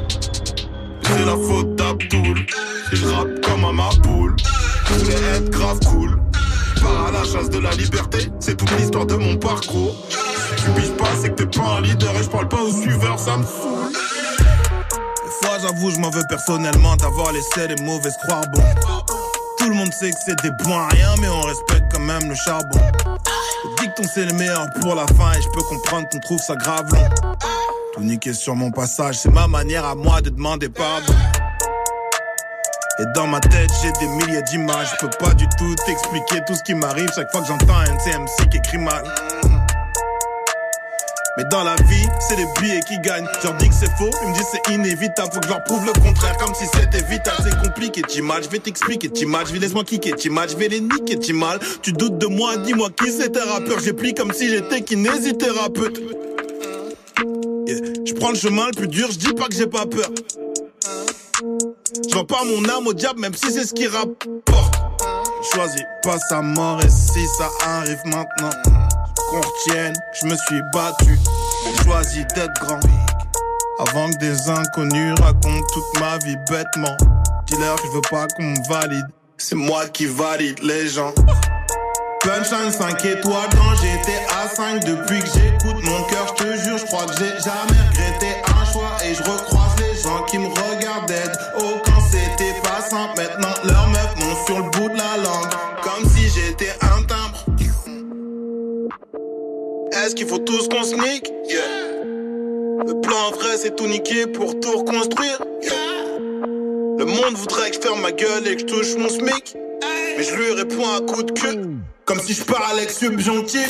[1.03, 2.45] C'est la faute d'Abdoul.
[2.91, 4.35] Je rappe comme un maboule,
[4.87, 6.19] je voulais être grave cool.
[6.75, 9.95] Je pars à la chasse de la liberté, c'est toute l'histoire de mon parcours.
[10.09, 12.71] Si tu piges pas, c'est que t'es pas un leader et je parle pas aux
[12.71, 13.91] suiveurs, ça me saoule.
[13.91, 18.63] Des fois, j'avoue, je m'en veux personnellement d'avoir laissé les mauvaises croire bon.
[19.65, 22.29] Tout le monde sait que c'est des bons à rien, mais on respecte quand même
[22.29, 22.79] le charbon.
[23.63, 26.55] Le dicton c'est le meilleur pour la fin et je peux comprendre qu'on trouve ça
[26.55, 27.33] grave long.
[27.95, 31.15] Tout niquer sur mon passage, c'est ma manière à moi de demander pardon.
[32.99, 34.87] Et dans ma tête, j'ai des milliers d'images.
[35.01, 37.97] Je peux pas du tout t'expliquer tout ce qui m'arrive chaque fois que j'entends un
[37.97, 39.03] CMC qui écrit mal.
[41.37, 43.27] Mais dans la vie, c'est les billets qui gagnent.
[43.41, 45.33] Je leur dis que c'est faux, ils me disent c'est inévitable.
[45.33, 47.33] Faut que je leur prouve le contraire, comme si c'était vital.
[47.43, 50.55] C'est compliqué, mal, je vais t'expliquer, t'y mal, je vais laisse-moi kicker, t'y mal, je
[50.55, 51.59] vais les niquer, t'y mal.
[51.81, 53.79] Tu doutes de moi, dis-moi qui c'était rappeur.
[53.79, 56.01] J'ai pris comme si j'étais kinésithérapeute.
[58.05, 60.09] Je prends le chemin le plus dur, je dis pas que j'ai pas peur.
[62.07, 64.27] Je vends pas mon âme au diable, même si c'est ce qui rapporte.
[65.53, 68.49] Choisis pas sa mort et si ça arrive maintenant,
[69.29, 71.14] qu'on retienne, je me suis battu.
[71.85, 72.79] Choisi d'être grand.
[73.77, 76.97] Avant que des inconnus racontent toute ma vie bêtement.
[77.45, 79.05] Dis-leur je veux pas qu'on me valide.
[79.37, 81.13] C'est moi qui valide les gens.
[82.21, 86.77] Punchline 5 étoiles quand j'étais à 5 Depuis que j'écoute mon cœur, je te jure,
[86.79, 90.47] je crois que j'ai jamais regretté un choix Et je recroise les gens qui me
[90.47, 95.17] regardaient Oh quand c'était pas simple, maintenant leurs meufs m'ont sur le bout de la
[95.17, 97.45] langue Comme si j'étais un timbre
[99.91, 100.95] Est-ce qu'il faut tous qu'on se
[101.47, 102.03] Yeah
[102.85, 105.73] Le plan vrai c'est tout niquer pour tout reconstruire Yeah
[106.97, 109.55] Le monde voudrait que je ferme ma gueule et que je touche mon smic
[110.17, 111.61] Mais je lui réponds à coup de queue
[112.05, 113.67] comme si je parlais avec subjonctif.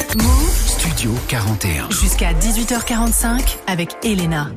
[0.67, 1.89] Studio 41.
[1.89, 4.49] Jusqu'à 18h45 avec Elena.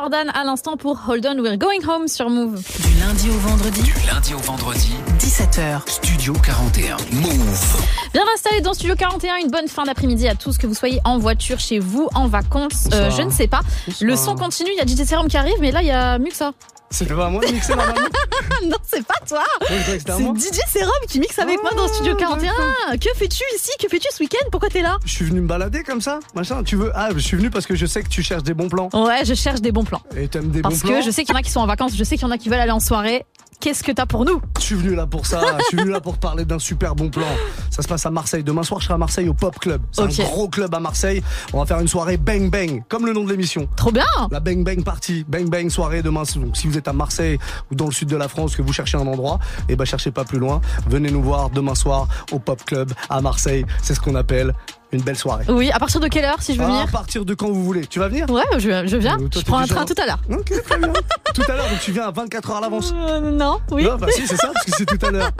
[0.00, 2.54] Jordan à l'instant pour Hold On, We're Going Home sur Move.
[2.54, 3.82] Du lundi au vendredi.
[3.82, 4.92] Du lundi au vendredi.
[5.18, 5.88] 17h.
[5.90, 6.96] Studio 41.
[7.14, 7.82] Move.
[8.12, 11.18] Bien installé dans Studio 41, une bonne fin d'après-midi à tous, que vous soyez en
[11.18, 13.62] voiture, chez vous, en vacances, euh, je ne sais pas.
[14.00, 16.16] Le son continue, il y a DJ Serum qui arrive, mais là il y a
[16.20, 16.52] mieux que ça.
[16.90, 18.06] C'est pas à moi de mixer normalement
[18.66, 19.44] non, c'est pas toi.
[19.68, 20.00] C'est.
[20.00, 22.52] DJ Serum qui mixe avec moi dans Studio 41.
[22.98, 23.70] Que fais-tu ici?
[23.80, 24.48] Que fais-tu ce week-end?
[24.50, 24.98] Pourquoi t'es là?
[25.04, 26.62] Je suis venu me balader comme ça, machin.
[26.62, 28.68] Tu veux Ah, je suis venu parce que je sais que tu cherches des bons
[28.68, 28.88] plans.
[28.92, 30.02] Ouais, je cherche des bons plans.
[30.16, 31.60] Et t'aimes des Parce bons plans que je sais qu'il y en a qui sont
[31.60, 33.24] en vacances, je sais qu'il y en a qui veulent aller en soirée.
[33.60, 34.40] Qu'est-ce que t'as pour nous?
[34.58, 35.40] Je suis venu là pour ça.
[35.58, 37.26] je suis venu là pour parler d'un super bon plan.
[37.70, 38.44] Ça se passe à Marseille.
[38.44, 39.82] Demain soir, je serai à Marseille au Pop Club.
[39.90, 41.22] C'est un gros club à Marseille.
[41.52, 43.68] On va faire une soirée bang bang, comme le nom de l'émission.
[43.74, 46.22] Trop bien La bang bang party, bang bang soirée demain.
[46.36, 47.38] Donc si vous êtes à Marseille
[47.72, 50.12] ou dans le sud de la France, que vous cherchez un endroit, et ben cherchez
[50.12, 50.60] pas plus loin.
[50.88, 53.64] Venez nous voir demain soir au Pop Club à Marseille.
[53.82, 54.54] C'est ce qu'on appelle
[54.92, 55.44] une belle soirée.
[55.48, 57.62] Oui, à partir de quelle heure si je veux À venir partir de quand vous
[57.62, 57.86] voulez.
[57.86, 58.28] Tu vas venir?
[58.30, 59.18] Ouais, je, je viens.
[59.20, 60.20] Euh, toi, je prends un train tout à l'heure.
[60.30, 60.92] Ok, très bien.
[61.34, 62.94] tout à l'heure, donc tu viens à 24 heures à l'avance.
[62.96, 63.84] Euh, non, oui.
[63.84, 65.30] Non, bah si, c'est ça, parce que c'est tout à l'heure.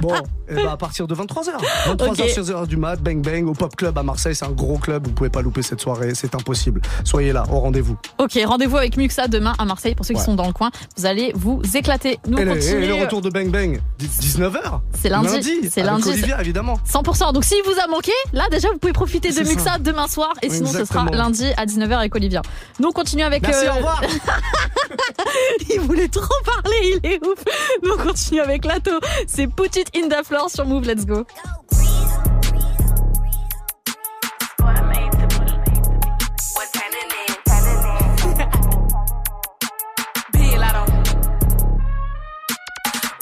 [0.00, 0.14] Bon,
[0.48, 1.50] et bah à partir de 23h.
[1.86, 2.16] 23h, Ok.
[2.18, 4.34] 16h du mat, bang bang, au Pop Club à Marseille.
[4.34, 6.80] C'est un gros club, vous pouvez pas louper cette soirée, c'est impossible.
[7.04, 7.96] Soyez là, au rendez-vous.
[8.18, 10.70] Ok, rendez-vous avec Muxa demain à Marseille pour ceux qui sont dans le coin.
[10.96, 12.18] Vous allez vous éclater.
[12.26, 12.78] Nous Et le, continuons.
[12.80, 15.60] et le retour de bang bang, 19h C'est lundi.
[15.70, 16.08] C'est avec lundi.
[16.08, 16.78] Olivia, évidemment.
[16.90, 17.32] 100%.
[17.34, 19.78] Donc s'il vous a manqué, là déjà vous pouvez profiter de Muxa ça.
[19.78, 22.40] demain soir et sinon ce sera lundi à 19h avec Olivia.
[22.78, 24.02] Nous on continue avec Merci, euh, au revoir.
[25.70, 27.44] il voulait trop parler, il est ouf.
[27.82, 28.92] Nous on continue avec Lato.
[29.26, 31.26] C'est Put It in the floor sur Move, let's go.
[40.32, 40.84] Big Lotto.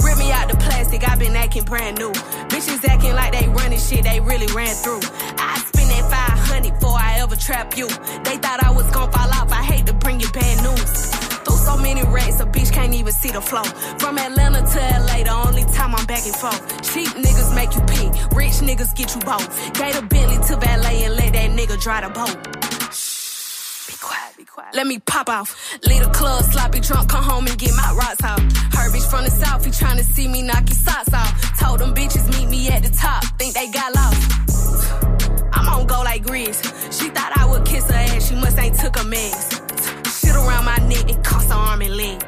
[0.04, 2.12] Rip me out the plastic, i been acting brand new.
[2.48, 5.00] Bitches acting like they running shit they really ran through.
[6.52, 7.88] 500 before I ever trap you.
[8.26, 10.92] They thought I was gonna fall off, I hate to bring you bad news.
[11.44, 13.64] Through so many racks, a bitch can't even see the flow.
[13.98, 16.60] From Atlanta to LA, the only time I'm back and forth.
[16.92, 19.48] Cheap niggas make you pee, rich niggas get you both.
[19.74, 22.36] Gave a Bentley to valet and let that nigga drive the boat.
[23.88, 24.74] Be quiet, be quiet.
[24.74, 25.48] Let me pop off.
[25.88, 28.42] Leave the club, sloppy drunk, come home and get my rocks off.
[28.76, 31.32] Her bitch from the south, he tryna see me knock his socks off.
[31.58, 34.51] Told them bitches meet me at the top, think they got lost.
[35.52, 36.58] I'm on go like Grizz.
[36.98, 39.60] She thought I would kiss her ass, she must ain't took a mess.
[40.20, 42.20] Shit around my neck, it cost her arm and leg.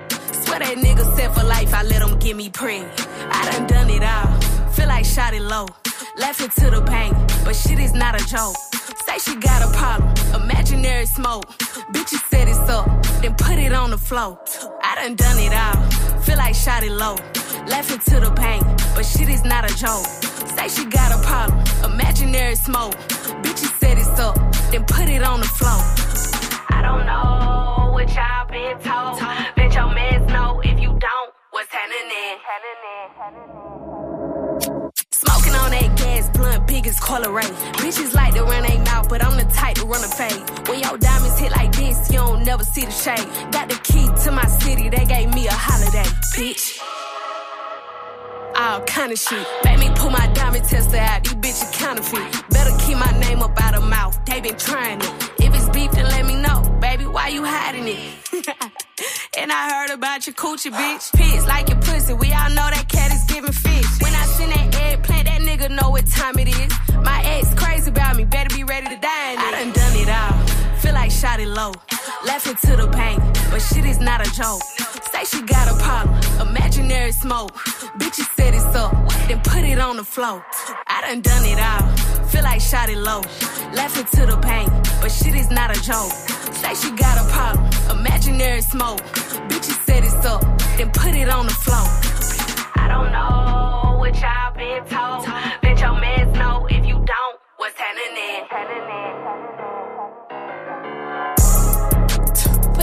[0.45, 2.85] Swear that nigga set for life, I let him get me preg.
[3.31, 4.27] I done done it all,
[4.70, 5.66] feel like shot it low.
[6.16, 8.57] Laughing to the bank, but shit is not a joke.
[9.07, 11.47] Say she got a problem, imaginary smoke.
[11.93, 12.87] Bitches set it up,
[13.20, 14.39] then put it on the floor.
[14.83, 17.16] I done done it all, feel like shot it low.
[17.66, 18.64] Laughing to the bank,
[18.95, 20.34] but shit is not a joke.
[20.57, 21.59] Say she got a problem,
[21.92, 22.94] imaginary smoke.
[23.42, 24.36] Bitches set it up,
[24.70, 25.80] then put it on the floor.
[26.70, 29.18] I don't know what y'all been told.
[29.57, 32.38] Bet your mans know if you don't, what's happening?
[35.11, 37.20] Smoking on that gas blunt, big niggas call.
[37.20, 40.68] Bitches like to run they mouth, but I'm the type to run a fade.
[40.68, 43.26] When your diamonds hit like this, you don't never see the shade.
[43.52, 46.80] Got the key to my city, they gave me a holiday, bitch.
[48.57, 49.46] All kind of shit.
[49.64, 51.24] Made me pull my diamond tester out.
[51.24, 52.50] These bitches counterfeit.
[52.50, 54.18] Better keep my name up out of mouth.
[54.26, 55.30] They been trying it.
[55.40, 56.61] If it's beef, then let me know.
[56.80, 57.98] Baby, why you hiding it?
[59.38, 61.12] and I heard about your coochie, bitch.
[61.14, 62.14] Pigs like your pussy.
[62.14, 63.86] We all know that cat is giving fish.
[64.00, 66.72] When I send that eggplant, that nigga know what time it is.
[67.02, 68.24] My ex crazy about me.
[68.24, 69.32] Better be ready to die.
[69.32, 69.44] in it.
[69.44, 70.34] I done done it all.
[71.05, 71.70] Like shot it low.
[72.24, 73.18] Laughing to the pain.
[73.50, 74.62] But shit is not a joke.
[75.12, 76.16] Say she got a problem.
[76.48, 77.52] Imaginary smoke.
[78.00, 78.90] Bitches set it up.
[79.28, 80.42] Then put it on the floor.
[80.86, 81.84] I done done it all.
[82.28, 83.20] Feel like shot it low.
[83.74, 84.66] Laughing to the pain.
[85.02, 86.11] But shit is not a joke.
[86.62, 87.68] Say she got a problem.
[87.98, 89.02] Imaginary smoke.
[89.50, 90.40] Bitches set it up.
[90.78, 91.84] Then put it on the floor.
[92.82, 95.28] I don't know what y'all been told.
[95.62, 97.36] Let your mans know if you don't.
[97.59, 99.24] What's happening?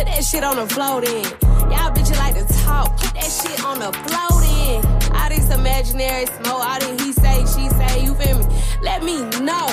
[0.02, 1.24] Put that shit on the floor then.
[1.70, 2.98] Y'all bitches like to talk.
[2.98, 4.84] Put that shit on the floor then.
[5.14, 6.64] All this imaginary smoke,
[7.00, 8.46] he say, she say, you feel me?
[8.82, 9.68] Let me know.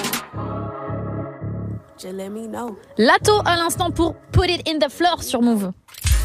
[2.05, 2.77] Let me know.
[3.47, 5.73] À l'instant pour Put It in the Floor sur Move.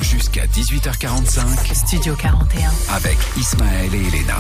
[0.01, 1.74] Jusqu'à 18h45.
[1.74, 2.70] Studio 41.
[2.93, 4.36] Avec Ismaël et Elena.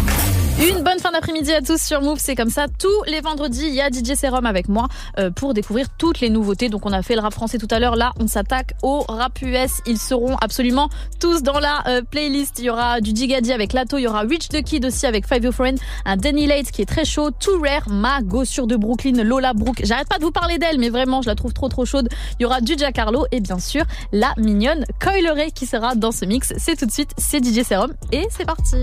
[0.59, 2.67] Une bonne fin d'après-midi à tous sur Move, c'est comme ça.
[2.67, 6.29] Tous les vendredis, il y a DJ Serum avec moi euh, pour découvrir toutes les
[6.29, 6.69] nouveautés.
[6.69, 9.41] Donc on a fait le rap français tout à l'heure, là on s'attaque au rap
[9.41, 9.81] US.
[9.87, 12.59] Ils seront absolument tous dans la euh, playlist.
[12.59, 15.27] Il y aura du Digadi avec Lato, il y aura Rich the Kid aussi avec
[15.27, 18.75] Five Your Friend, un Danny Late qui est très chaud, Too Rare, ma gossure de
[18.75, 19.81] Brooklyn, Lola Brooke.
[19.83, 22.09] J'arrête pas de vous parler d'elle, mais vraiment je la trouve trop trop chaude.
[22.39, 24.83] Il y aura du Giancarlo et bien sûr la mignonne
[25.21, 26.53] Ray qui sera dans ce mix.
[26.57, 28.75] C'est tout de suite, c'est DJ Serum et c'est parti.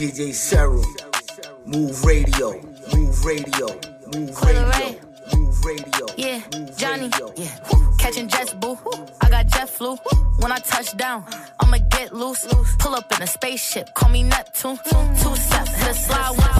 [0.00, 0.84] DJ Serum,
[1.66, 2.54] Move Radio,
[2.94, 3.66] Move Radio,
[4.14, 4.98] Move Radio,
[5.34, 6.06] Move Radio.
[6.16, 6.38] Yeah,
[6.76, 7.10] Johnny.
[7.36, 7.46] Yeah.
[7.98, 8.78] Catching jets, boo.
[9.22, 9.96] I got jet flu.
[10.40, 11.24] When I touch down,
[11.60, 12.46] I'ma get loose.
[12.78, 14.78] Pull up in a spaceship, call me Neptune.
[15.22, 16.57] Two steps, hit a slide.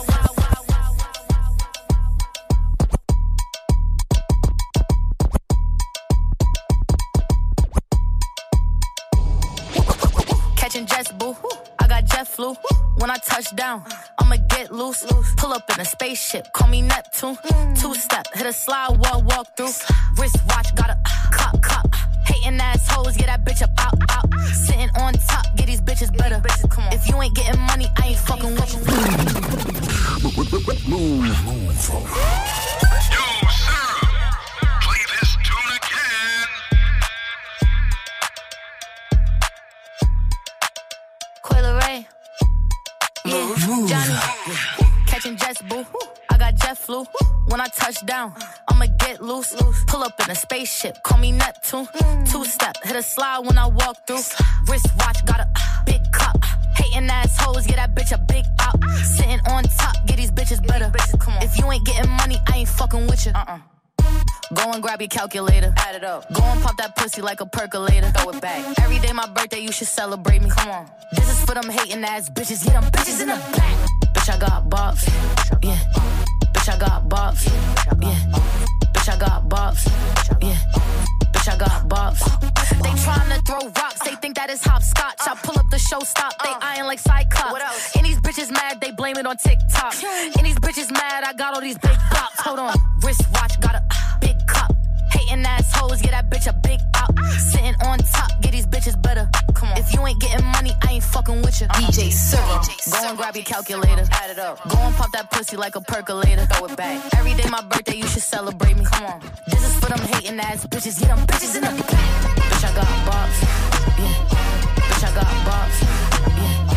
[10.80, 10.86] Wow.
[10.86, 11.36] Catching jets, boo.
[11.78, 12.54] I got jet flu.
[12.98, 13.84] When I touch down,
[14.18, 15.04] I'ma get loose.
[15.36, 17.36] Pull up in a spaceship, call me Neptune.
[17.74, 19.72] Two step, hit a slide, walk, walk through.
[20.18, 20.98] Wrist watch, got a
[21.32, 21.94] cop, cop.
[22.26, 24.32] Hating assholes, get that bitch up, out, out.
[24.52, 26.42] Sitting on top, get these bitches better.
[26.92, 28.80] If you ain't getting money, I ain't fucking with you.
[30.88, 31.44] Move.
[31.44, 31.88] Move.
[33.18, 33.77] Coil
[43.68, 44.88] Yeah, Johnny.
[45.06, 45.84] Catching jets, boo.
[46.30, 47.04] I got jet flu.
[47.48, 48.32] When I touch down,
[48.68, 49.54] I'ma get loose.
[49.86, 51.86] Pull up in a spaceship, call me Neptune.
[52.24, 54.24] Two step, hit a slide when I walk through.
[54.68, 55.48] Wrist watch, got a
[55.84, 56.42] big cup.
[56.76, 58.82] Hating assholes, get that bitch a big out.
[59.04, 60.90] Sitting on top, get these bitches better.
[61.42, 63.32] If you ain't getting money, I ain't fucking with you.
[63.34, 63.58] Uh-uh.
[64.54, 65.74] Go and grab your calculator.
[65.76, 66.32] Add it up.
[66.32, 68.10] Go and pop that pussy like a percolator.
[68.10, 68.78] Throw it back.
[68.80, 70.48] Every day my birthday, you should celebrate me.
[70.48, 70.90] Come on.
[71.12, 72.66] This is for them hating ass bitches.
[72.66, 73.76] Yeah, them bitches in the back.
[74.14, 75.06] Bitch, I got bops.
[75.62, 75.76] Yeah.
[76.54, 77.46] Bitch, I got bops.
[78.00, 78.14] Yeah.
[78.94, 79.86] Bitch, I got bops.
[80.42, 81.17] Yeah.
[81.32, 82.20] Bitch, I got bops.
[82.82, 84.00] They tryna throw rocks.
[84.00, 85.16] They think that is hopscotch.
[85.20, 86.32] I pull up the show, stop.
[86.42, 87.96] They eyeing like Cyclops.
[87.96, 89.94] And these bitches mad, they blame it on TikTok.
[90.36, 92.40] And these bitches mad, I got all these big bops.
[92.44, 92.74] Hold on.
[93.02, 93.82] Wrist watch, got a
[94.20, 94.77] big cup.
[95.10, 97.12] Hating assholes, get that bitch a big out.
[97.38, 99.28] Sitting on top, get these bitches better.
[99.54, 99.78] Come on.
[99.78, 101.68] If you ain't getting money, I ain't fucking with you.
[101.68, 102.62] DJ Serum.
[102.90, 104.04] Go and grab your calculator.
[104.12, 104.62] Add it up.
[104.68, 106.46] Go and pop that pussy like a percolator.
[106.46, 107.02] Throw it back.
[107.16, 108.84] Every day my birthday, you should celebrate me.
[108.84, 109.20] Come on.
[109.48, 110.98] This is for them hating ass bitches.
[111.00, 112.36] Get them bitches in the back.
[112.36, 113.38] Bitch, I got bops.
[113.98, 114.14] Yeah.
[114.88, 115.78] Bitch, I got bops.
[116.38, 116.76] Yeah.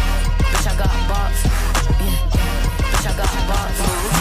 [0.52, 1.44] Bitch, I got bops.
[2.00, 2.16] Yeah.
[2.92, 3.91] Bitch, I got bops.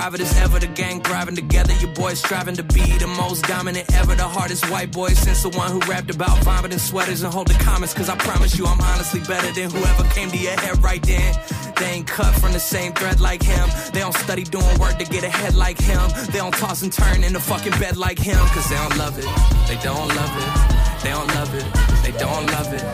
[0.00, 0.58] as ever.
[0.58, 1.72] The gang thriving together.
[1.74, 4.14] Your boys striving to be the most dominant ever.
[4.14, 7.58] The hardest white boy since the one who rapped about vomiting sweaters and hold the
[7.62, 7.92] comments.
[7.92, 11.34] Cause I promise you, I'm honestly better than whoever came to your head right then.
[11.76, 13.68] They ain't cut from the same thread like him.
[13.92, 16.02] They don't study doing work to get ahead like him.
[16.32, 18.40] They don't toss and turn in the fucking bed like him.
[18.54, 19.28] Cause they don't love it.
[19.68, 21.02] They don't love it.
[21.02, 21.66] They don't love it.
[22.02, 22.84] They don't love it.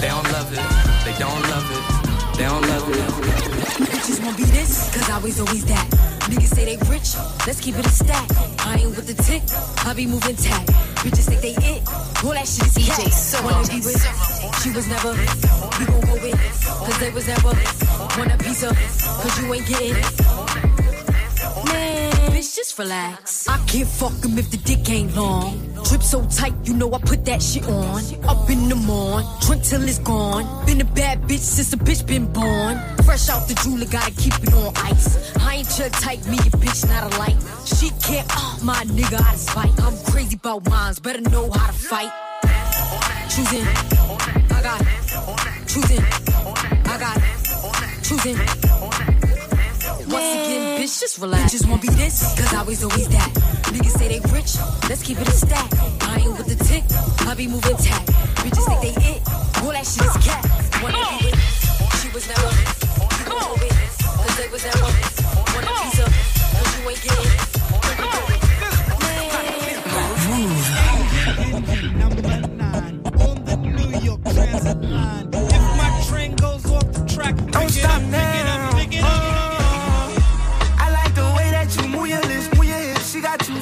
[0.00, 0.62] They don't love it.
[1.06, 1.98] They don't love it.
[2.36, 3.48] They don't love it.
[3.90, 6.17] Bitches won't be this, cause always, always that.
[6.28, 7.16] Niggas say they rich,
[7.46, 8.28] let's keep it a stack.
[8.66, 9.42] I ain't with the tick,
[9.86, 10.66] I be moving tack.
[11.00, 11.82] Bitches think they it,
[12.22, 13.12] all that shit is DJ cat.
[13.12, 13.50] Cyril.
[13.50, 15.12] Wanna be with, she was never.
[15.78, 16.36] We gon' go with,
[16.84, 17.52] cause they was never.
[18.18, 19.94] Want a piece of, cause you ain't getting.
[21.72, 22.07] Man,
[22.48, 23.48] bitch, just relax.
[23.48, 25.58] I can't fuck him if the dick ain't long.
[25.84, 28.02] Drip so tight, you know I put that shit on.
[28.24, 30.66] Up in the morn, drink till it's gone.
[30.66, 32.78] Been a bad bitch since the bitch been born.
[33.04, 35.32] Fresh out the jeweler, gotta keep it on ice.
[35.40, 37.36] I ain't chill tight, me a bitch, not a light.
[37.64, 39.80] She can't, uh, my nigga out of spite.
[39.80, 42.12] I'm crazy about mines, better know how to fight.
[43.30, 43.66] Choosing,
[44.50, 44.80] I got
[45.66, 46.02] choosing,
[46.84, 47.18] I got
[48.02, 48.38] choosing.
[50.08, 50.57] Once again,
[50.88, 51.52] bitch, just relax.
[51.52, 53.30] Just won't be this, cause always, always that.
[53.72, 54.56] Niggas say they rich,
[54.88, 55.70] let's keep it a stack.
[56.02, 56.84] I ain't with the tick,
[57.26, 58.04] I be moving tack.
[58.42, 59.22] Bitches think they it,
[59.62, 60.42] all that shit is cat.
[60.82, 61.38] Wanna be with,
[62.00, 62.50] she was never.
[63.18, 64.88] You go with, cause they was never.
[65.52, 66.08] Want a piece of,
[66.56, 67.28] cause you ain't getting.
[75.50, 78.37] If my train goes off the track, Don't stop now.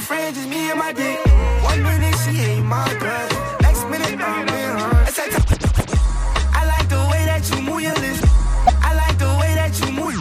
[0.06, 1.18] Friends, just me and my dick.
[1.64, 3.28] One minute she ain't my girl,
[3.60, 5.02] next minute I'm in her.
[5.08, 5.32] It's time.
[6.54, 8.22] I like the way that you move your lips.
[8.88, 10.14] I like the way that you move.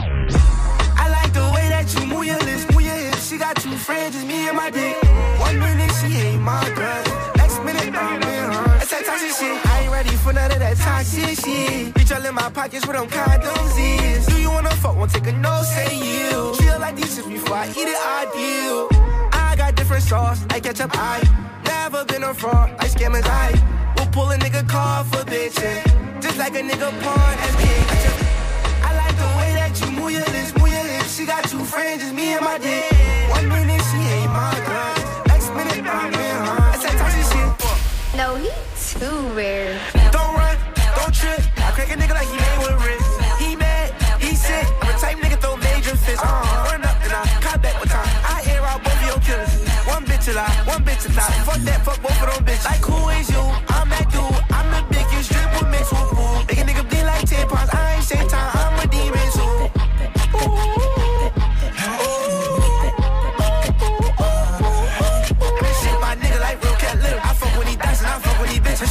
[0.98, 3.30] I like the way that you move your lips, move your hips.
[3.30, 4.98] She got two friends, just me and my dick.
[5.40, 7.04] One minute she ain't my girl,
[7.38, 8.78] next minute I'm in her.
[8.82, 9.66] It's that toxic shit.
[9.70, 11.96] I ain't ready for none of that toxic shit.
[11.96, 14.26] Reach all in my pockets where them condoms is.
[14.26, 14.96] Do you wanna fuck?
[14.98, 16.56] Won't take a no, say you.
[16.56, 18.95] Feel like these shits before I eat it, I do.
[19.86, 21.22] I different sauce, I ketchup, I
[21.64, 23.54] never been a fraud, I scammers, I
[23.96, 25.86] will pull a nigga car for bitches.
[26.20, 28.82] Just like a nigga pawn and bitch.
[28.82, 31.16] I like the way that you move your lips, move your lips.
[31.16, 32.90] She got two friends, just me and my dick.
[33.30, 36.72] One minute she ain't my girl, next minute I'm in her.
[36.74, 38.18] That's that toxic shit.
[38.18, 38.50] No, he
[38.98, 39.78] too rare.
[40.10, 40.58] Don't run,
[40.98, 41.46] don't trip.
[41.62, 43.06] I crack a nigga like he made with wrist.
[43.38, 44.66] He mad, he sick.
[44.82, 46.26] I'm a type nigga throw major fists.
[46.26, 46.55] Uh, run
[51.08, 51.32] to top.
[51.46, 52.66] Fuck that, fuck both of them bitches.
[52.66, 53.44] Like who is you?
[53.70, 54.42] I'm that dude.
[54.52, 56.44] I'm the biggest dribble mix with fool.
[56.48, 57.74] Make a nigga bleed like tampons.
[57.74, 59.72] I ain't Shaitan, I'm a demon, so.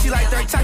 [0.03, 0.64] She like 13,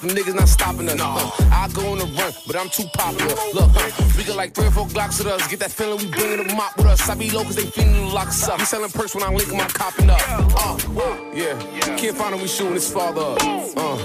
[0.00, 1.00] police behind us, the niggas not stopping us.
[1.00, 3.34] Uh, I go on the run, but I'm too popular.
[3.54, 5.46] Look, huh, we got like three or four Glocks with us.
[5.48, 7.08] Get that feeling we bringing them up with us.
[7.08, 8.58] I be low cause they feeling the locks up.
[8.58, 10.20] We selling perks when I link them, I'm copping up.
[10.26, 10.78] Uh,
[11.34, 11.58] yeah,
[11.96, 13.42] can't find him, we shooting his father up.
[13.42, 13.98] Uh,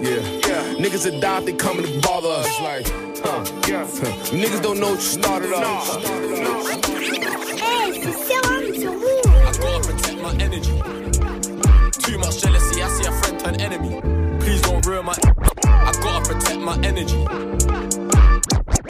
[0.00, 2.60] yeah, niggas that die, they coming to bother us.
[2.60, 2.86] Like,
[3.20, 4.14] huh, huh.
[4.32, 5.62] niggas don't know what you started up.
[7.56, 9.26] Hey, c'est Serum sur Move.
[9.26, 10.82] I gotta protect my energy.
[11.98, 14.00] Too much jealousy, I see a friend turn enemy.
[14.40, 15.35] Please don't ruin my.
[15.96, 17.26] I gotta protect my energy.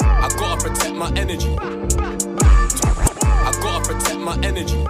[0.01, 1.57] I gotta protect my energy.
[1.61, 4.85] I gotta protect my energy.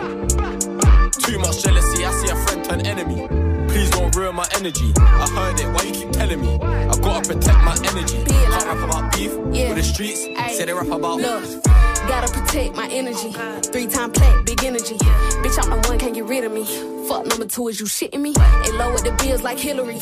[1.20, 3.26] Too much jealousy, I see a friend turn enemy.
[3.68, 4.92] Please don't ruin my energy.
[4.96, 6.58] I heard it, why you keep telling me?
[6.62, 8.24] I gotta protect my energy.
[8.24, 9.68] Can't rap about beef Yeah.
[9.68, 10.22] with the streets.
[10.56, 11.20] Say they rap about.
[11.20, 11.64] Look,
[12.08, 13.32] gotta protect my energy.
[13.72, 14.96] Three time plat, big energy.
[14.96, 16.64] Bitch, I'm the one, can't get rid of me.
[17.08, 18.32] Fuck number two, is you shitting me?
[18.32, 20.00] They lowered the bills like Hillary.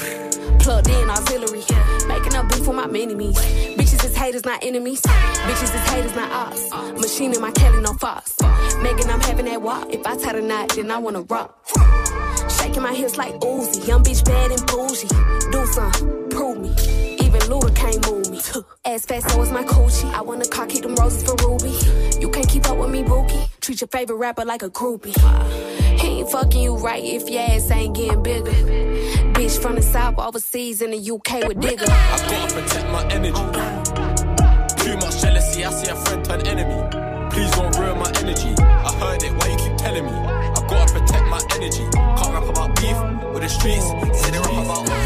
[0.64, 1.62] Plugged in auxiliary.
[2.08, 3.36] Making up beef for my enemies.
[3.76, 5.02] Bitches is haters, not enemies.
[5.02, 6.70] Bitches is haters, not us.
[6.98, 8.34] Machine in my Kelly, no fox.
[8.80, 9.92] Megan, I'm having that walk.
[9.92, 11.54] If I tie the knot, then I wanna rock.
[12.48, 13.86] Shaking my hips like Uzi.
[13.86, 15.06] Young bitch bad and bougie.
[15.52, 16.70] Do some, prove me.
[17.22, 18.40] Even Luda can't move me.
[18.86, 20.10] As fast so is my coochie.
[20.14, 21.76] I wanna car, keep them roses for Ruby.
[22.20, 23.53] You can't keep up with me, Bookie.
[23.64, 25.16] Treat your favorite rapper like a groupie.
[25.98, 28.50] He ain't fucking you right if your ass ain't getting bigger.
[29.32, 31.86] Bitch from the south, overseas in the UK with digger.
[31.88, 33.40] I gotta protect my energy.
[34.84, 36.76] Too much jealousy, I see a friend turn enemy.
[37.30, 38.54] Please don't ruin my energy.
[38.58, 40.12] I heard it, why you keep telling me?
[40.12, 41.88] I gotta protect my energy.
[41.90, 43.86] Can't rap about beef with the streets.
[44.20, 45.03] Say they rap about.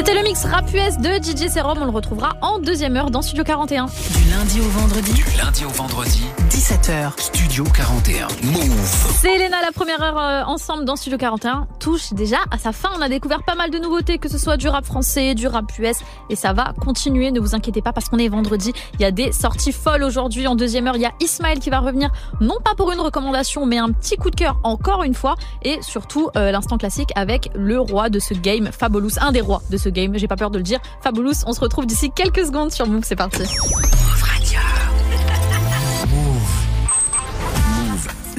[0.00, 1.76] C'était le mix rap US de DJ Serum.
[1.78, 3.84] On le retrouvera en deuxième heure dans Studio 41.
[3.84, 5.12] Du lundi au vendredi.
[5.12, 6.24] Du lundi au vendredi.
[6.70, 7.20] 17h.
[7.20, 8.28] Studio 41.
[8.44, 9.16] Move.
[9.20, 12.90] C'est Elena, la première heure euh, ensemble dans Studio 41 touche déjà à sa fin.
[12.96, 15.64] On a découvert pas mal de nouveautés, que ce soit du rap français, du rap
[15.80, 15.96] US,
[16.28, 17.32] et ça va continuer.
[17.32, 18.72] Ne vous inquiétez pas parce qu'on est vendredi.
[18.94, 20.46] Il y a des sorties folles aujourd'hui.
[20.46, 23.66] En deuxième heure, il y a Ismaël qui va revenir, non pas pour une recommandation,
[23.66, 27.50] mais un petit coup de cœur encore une fois, et surtout euh, l'instant classique avec
[27.56, 30.16] le roi de ce game, Fabulous, un des rois de ce game.
[30.16, 30.78] J'ai pas peur de le dire.
[31.02, 33.02] Fabulous, on se retrouve d'ici quelques secondes sur Move.
[33.04, 33.42] C'est parti.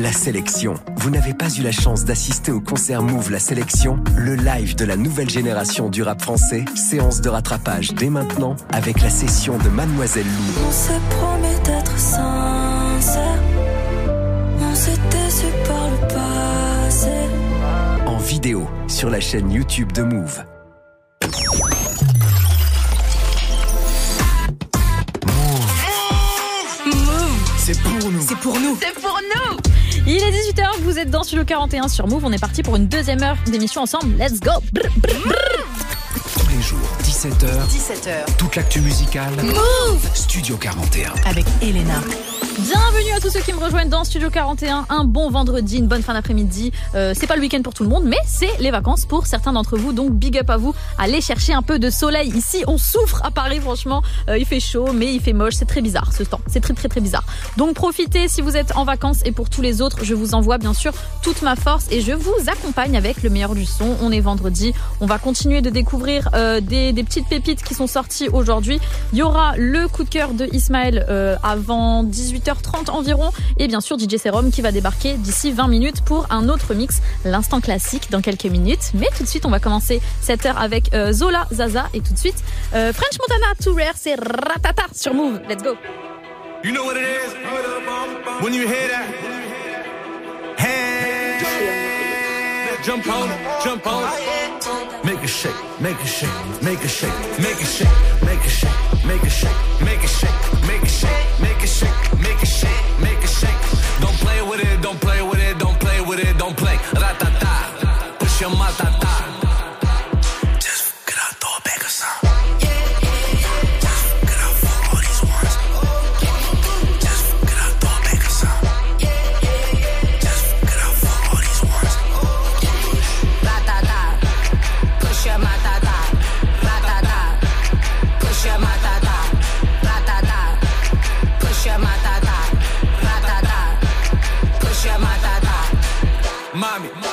[0.01, 0.73] La sélection.
[0.97, 4.83] Vous n'avez pas eu la chance d'assister au concert Move La Sélection, le live de
[4.83, 6.65] la nouvelle génération du rap français.
[6.75, 10.63] Séance de rattrapage dès maintenant avec la session de Mademoiselle Lou.
[10.67, 13.39] On se promet d'être sincère.
[14.59, 17.11] On s'est déçu par le passé.
[18.07, 20.43] En vidéo sur la chaîne YouTube de Move.
[27.57, 28.21] C'est pour nous.
[28.21, 28.77] C'est pour nous.
[28.81, 29.60] C'est pour nous.
[30.13, 32.25] Il est 18h, vous êtes dans Studio 41 sur Move.
[32.25, 34.17] On est parti pour une deuxième heure d'émission ensemble.
[34.17, 34.51] Let's go.
[34.73, 35.35] Brr, brr, brr.
[36.37, 37.45] Tous les jours, 17h.
[37.69, 38.35] 17h.
[38.37, 39.31] Toute l'actu musicale.
[39.41, 41.13] Move Studio 41.
[41.29, 42.01] Avec Elena.
[42.59, 44.85] Bienvenue à tous ceux qui me rejoignent dans Studio 41.
[44.89, 46.73] Un bon vendredi, une bonne fin d'après-midi.
[46.95, 49.53] Euh, c'est pas le week-end pour tout le monde, mais c'est les vacances pour certains
[49.53, 49.93] d'entre vous.
[49.93, 50.75] Donc big up à vous.
[50.97, 52.29] Allez chercher un peu de soleil.
[52.35, 54.03] Ici, on souffre à Paris, franchement.
[54.27, 55.53] Euh, il fait chaud, mais il fait moche.
[55.55, 56.41] C'est très bizarre ce temps.
[56.47, 57.23] C'est très très très bizarre.
[57.55, 60.57] Donc profitez si vous êtes en vacances et pour tous les autres, je vous envoie
[60.57, 60.91] bien sûr
[61.23, 63.95] toute ma force et je vous accompagne avec le meilleur du son.
[64.01, 64.73] On est vendredi.
[64.99, 68.81] On va continuer de découvrir euh, des, des, petites pépites qui sont sorties aujourd'hui.
[69.13, 72.40] Il y aura le coup de cœur de Ismaël euh, avant 18h.
[72.41, 73.31] 8h30 environ.
[73.57, 77.01] Et bien sûr, DJ Serum qui va débarquer d'ici 20 minutes pour un autre mix,
[77.25, 78.91] l'instant classique, dans quelques minutes.
[78.93, 82.13] Mais tout de suite, on va commencer cette heure avec euh, Zola, Zaza et tout
[82.13, 85.41] de suite euh, French Montana, Too Rare, c'est Ratata sur Move.
[85.49, 85.75] Let's go.
[92.83, 95.05] Jump on it, jump on it.
[95.05, 99.05] Make it shake, make it shake, make it shake, make it shake, make it shake,
[99.05, 102.99] make it shake, make it shake, make it shake, make it shake, make it shake,
[102.99, 104.01] make it shake.
[104.01, 106.77] Don't play with it, don't play with it, don't play with it, don't play.
[106.93, 108.90] Ratata, push your matata.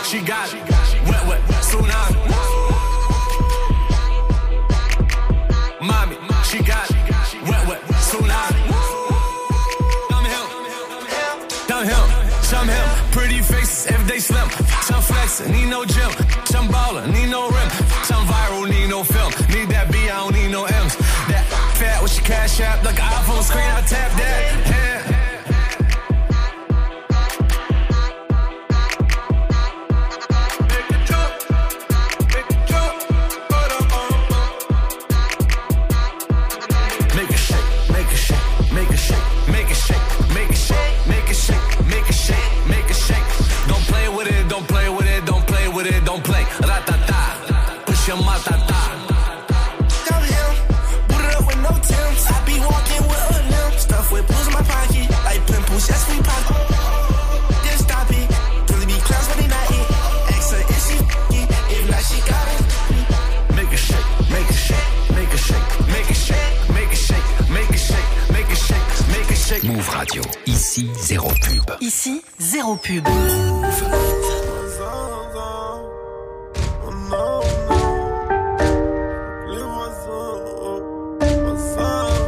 [0.09, 0.63] She got it.
[1.05, 2.17] Wet, wet, tsunami.
[5.83, 6.97] Mommy, she got it.
[7.45, 8.63] Wet, wet, tsunami.
[10.09, 10.49] Downhill,
[11.69, 12.07] downhill,
[12.43, 12.89] some him.
[13.13, 14.49] Pretty faces, everyday slim.
[14.81, 16.11] Some flexing, need no gym.
[16.47, 17.71] Some ballin', need no rim.
[18.05, 19.31] Some viral, need no film.
[19.51, 20.97] Need that B, I don't need no M's.
[21.29, 21.45] That
[21.77, 24.67] fat with your cash app, like an iPhone screen, I tap that.
[24.71, 25.08] Yeah.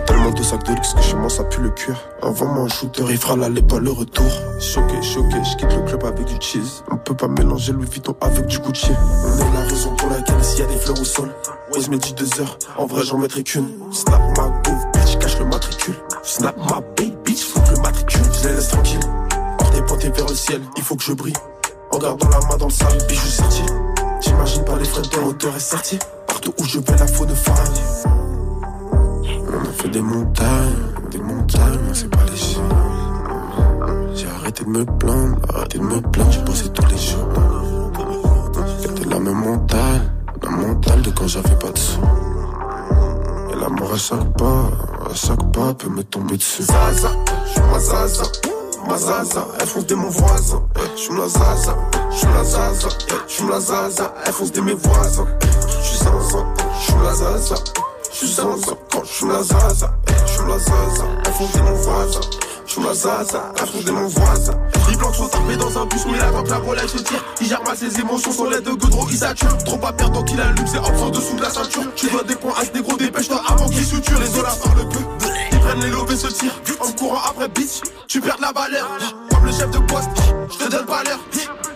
[0.06, 1.94] Tellement de sacs de luxe que chez moi ça pue le cuir.
[2.22, 4.24] Envoie-moi un shooter, il fera l'aller pas le retour.
[4.58, 6.84] Choqué, choqué, je quitte le club avec du cheese.
[6.90, 8.92] On peut pas mélanger Louis Vuitton avec du Gucci.
[9.22, 11.28] On est la raison pour laquelle s'il y a des fleurs au sol.
[11.74, 13.68] Ouais, je mets dit deux heures, en vrai j'en mettrai qu'une.
[13.92, 15.96] Snap ma go, bitch, cache le matricule.
[16.22, 18.22] Snap ma baby, bitch, que le matricule.
[18.42, 19.00] Je les laisse tranquilles,
[19.90, 21.34] pointés vers le ciel, il faut que je brille.
[21.90, 23.62] En gardant la main dans le sable, bijou sorti.
[24.20, 25.98] J'imagine pas les frais de hauteur et sorti.
[26.28, 27.82] Partout où je vais, la faune faraille.
[29.24, 30.76] On a fait des montagnes,
[31.10, 32.60] des montagnes, c'est pas léger.
[34.14, 37.28] J'ai arrêté de me plaindre, arrêté de me plaindre, j'ai bossé tous les jours.
[38.80, 42.00] C'était la même mentale, la mentale de quand j'avais pas de sous.
[43.52, 44.70] Et la mort à chaque pas,
[45.10, 46.62] à chaque pas peut me tomber dessus.
[46.62, 47.10] Zaza,
[47.44, 48.22] j'suis ma zaza,
[48.88, 50.62] ma zaza, elle fonce des mon voisin.
[50.96, 51.76] J'suis la zaza,
[52.10, 52.88] j'suis la zaza,
[53.26, 55.26] j'suis la zaza, elle fonce des mes voisins.
[55.82, 56.46] J'suis zinzin,
[56.80, 57.54] j'suis la zaza.
[58.12, 59.92] J'suis zinzin quand j'suis la zaza,
[60.26, 62.20] j'suis la zaza, elle fonce des mon voisin.
[62.66, 64.54] J'suis la zaza, elle fonce des mon voisin.
[64.88, 67.24] Les blancs sont armés dans un bus, mais il attend la relève se tire.
[67.40, 69.56] Il gère mal ses émotions, son lait de goudron, il sature.
[69.64, 71.82] Trop pas perdre, donc il allume, c'est en dessous de la ceinture.
[71.96, 74.18] Tu veux des points as négro, dépêche-toi avant qu'il suture.
[74.20, 75.00] Les olas parlent peu,
[75.49, 76.60] ils prennent les lobes se tirent.
[76.80, 78.88] En courant après bitch, tu perds la valeur.
[79.30, 80.08] Comme le chef de poste,
[80.50, 81.20] je te donne pas l'heure.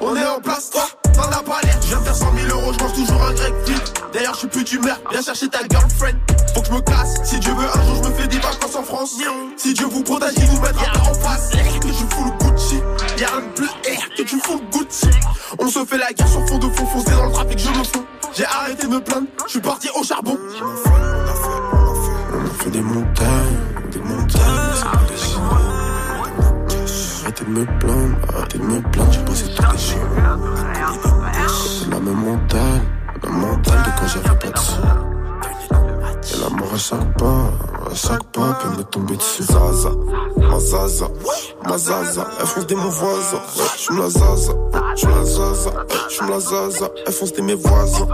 [0.01, 1.79] On est en place, toi, t'en as pas l'air.
[1.83, 3.55] Je viens de faire 100 000 euros, je mange toujours un grec.
[4.13, 6.19] D'ailleurs, je suis plus d'humeur, viens chercher ta girlfriend.
[6.55, 8.77] Faut que je me casse, si Dieu veut, un jour je me fais des vacances
[8.77, 9.17] en France.
[9.57, 11.51] Si Dieu vous protège, il vous mettra en face.
[11.51, 12.81] Que tu fous le Gucci,
[13.19, 15.09] y'a plus air que tu fous le Gucci.
[15.59, 17.85] On se fait la guerre sur fond de fond, foncé dans le trafic, je me
[17.85, 18.05] fous.
[18.37, 20.37] J'ai arrêté de me plaindre, je suis parti au charbon.
[22.59, 23.54] Fait des montagnes,
[27.45, 30.01] De me plaindre, arrêtez de me plaindre, j'ai bossé tous les jours.
[31.49, 32.81] C'est la même mentale,
[33.23, 34.81] la mentale de quand j'avais pas de sous.
[36.33, 39.43] Et la mort à chaque pas, à À chaque pas peut me tomber dessus.
[39.43, 39.91] Zaza,
[40.39, 41.09] ma zaza,
[41.69, 43.43] ma zaza, elle fonce des mon voisin.
[43.77, 44.53] J'suis la zaza,
[44.97, 45.71] j'suis la zaza,
[46.09, 48.09] j'suis la zaza, elle fonce des mes voisins.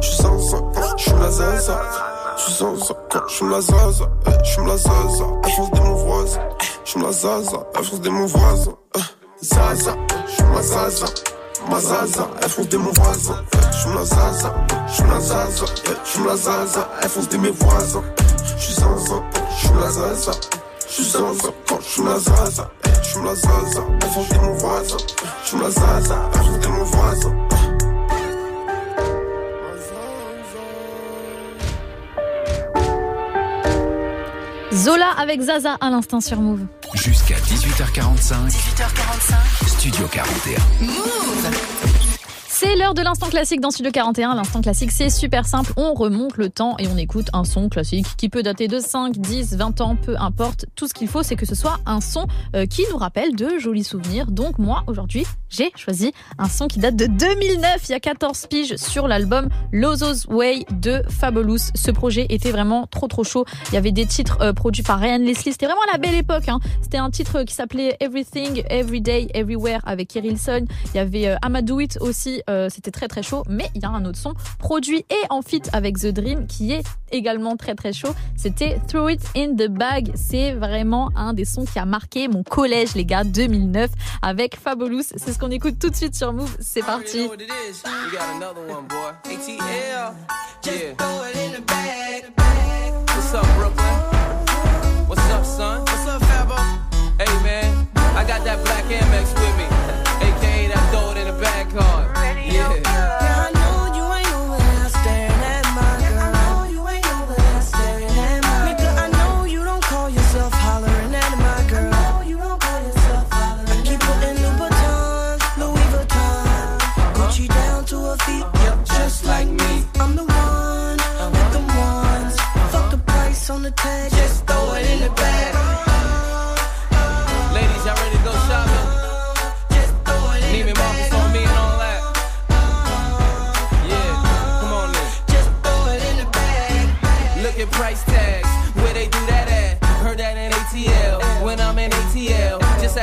[0.00, 0.58] J'suis zaza,
[0.96, 2.21] j'suis la zaza.
[2.42, 2.94] J'suis zaza,
[3.28, 4.10] j'suis la zaza,
[4.42, 6.40] j'suis la zaza, elle fonce des mon voisin.
[6.84, 8.72] J'suis la zaza, elle fonce des mon voisin.
[9.40, 11.06] Zaza, j'suis la zaza.
[11.70, 13.44] Ma zaza, elle fonce des mon voisin.
[13.70, 14.54] J'suis la zaza,
[14.88, 15.64] j'suis la zaza,
[16.04, 18.02] j'suis la zaza, elle fonce des mes voisins.
[18.58, 19.22] J'suis zaza,
[19.56, 20.32] j'suis la zaza,
[20.88, 21.48] j'suis zaza,
[21.80, 22.70] j'suis la zaza,
[23.02, 24.96] j'suis la zaza, elle fonce des mon voisin.
[25.44, 27.51] J'suis la zaza, elle fonce des mon voisin.
[34.74, 36.60] Zola avec Zaza à l'instant sur Move.
[36.94, 38.48] Jusqu'à 18h45.
[38.48, 39.68] 18h45.
[39.68, 40.58] Studio 41.
[40.86, 41.91] Move.
[42.64, 44.36] C'est l'heure de l'instant classique dans Studio 41.
[44.36, 45.72] L'instant classique, c'est super simple.
[45.76, 49.18] On remonte le temps et on écoute un son classique qui peut dater de 5,
[49.18, 50.66] 10, 20 ans, peu importe.
[50.76, 53.58] Tout ce qu'il faut, c'est que ce soit un son euh, qui nous rappelle de
[53.58, 54.30] jolis souvenirs.
[54.30, 58.46] Donc moi, aujourd'hui, j'ai choisi un son qui date de 2009, il y a 14
[58.46, 61.72] piges sur l'album Lozo's Way de Fabulous.
[61.74, 63.44] Ce projet était vraiment trop trop chaud.
[63.70, 65.50] Il y avait des titres euh, produits par Ryan Leslie.
[65.50, 66.48] C'était vraiment la belle époque.
[66.48, 66.60] Hein.
[66.80, 70.64] C'était un titre qui s'appelait Everything, Everyday, Everywhere avec Kerilson.
[70.94, 72.40] Il y avait euh, Amadou It aussi.
[72.52, 73.42] Euh, c'était très très chaud.
[73.48, 76.72] Mais il y a un autre son produit et en fit avec The Dream qui
[76.72, 78.14] est également très très chaud.
[78.36, 80.12] C'était Throw It in the Bag.
[80.14, 83.90] C'est vraiment un des sons qui a marqué mon collège, les gars, 2009
[84.20, 85.02] avec Fabulous.
[85.16, 86.56] C'est ce qu'on écoute tout de suite sur Move.
[86.60, 87.28] C'est parti.
[93.32, 95.08] What's up, Brooklyn?
[95.08, 95.80] What's up, son?
[95.86, 96.56] What's up, Fabo?
[97.18, 99.71] Hey, man, I got that black Amex with me,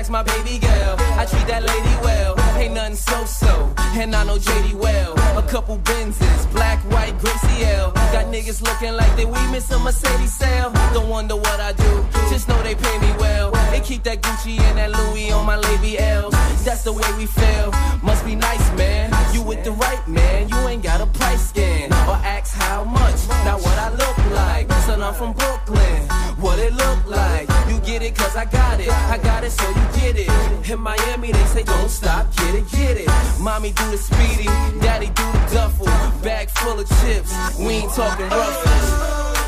[0.10, 0.96] ask my baby girl.
[1.18, 2.36] I treat that lady well.
[2.58, 5.14] Ain't nothing so-so, and I know JD well.
[5.38, 7.92] A couple Benzes, black, white, Gracie L.
[8.14, 10.72] Got niggas looking like they we miss a Mercedes sale.
[10.94, 13.52] Don't wonder what I do, just know they pay me well.
[13.72, 16.34] They keep that Gucci and that Louis on my lady L's.
[16.66, 17.72] That's the way we feel.
[18.04, 19.12] Must be nice, man.
[19.34, 23.20] You with the right man, you ain't got a price scan or ask how much.
[23.46, 24.72] Not what I look like.
[24.86, 26.02] Son, I'm from Brooklyn.
[26.40, 27.49] What it look like?
[27.70, 28.90] You get it cause I got it.
[28.90, 30.70] I got it so you get it.
[30.70, 33.08] In Miami they say don't stop, get it, get it.
[33.40, 34.46] Mommy do the speedy,
[34.82, 35.86] daddy do the duffel.
[36.24, 39.39] Bag full of chips, we ain't talking ruffles.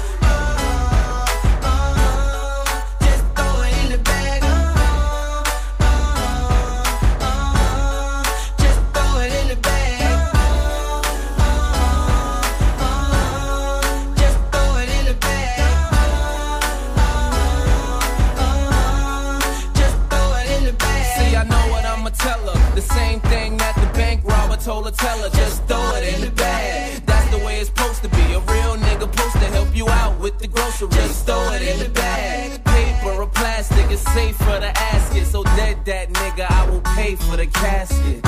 [24.91, 27.05] Her, tell her, just throw it in the bag.
[27.05, 28.21] That's the way it's supposed to be.
[28.33, 30.93] A real nigga supposed to help you out with the groceries.
[30.95, 32.63] Just throw it in the bag.
[32.65, 35.25] Paper or plastic is safe for the asket.
[35.25, 38.23] So dead that nigga, I will pay for the casket.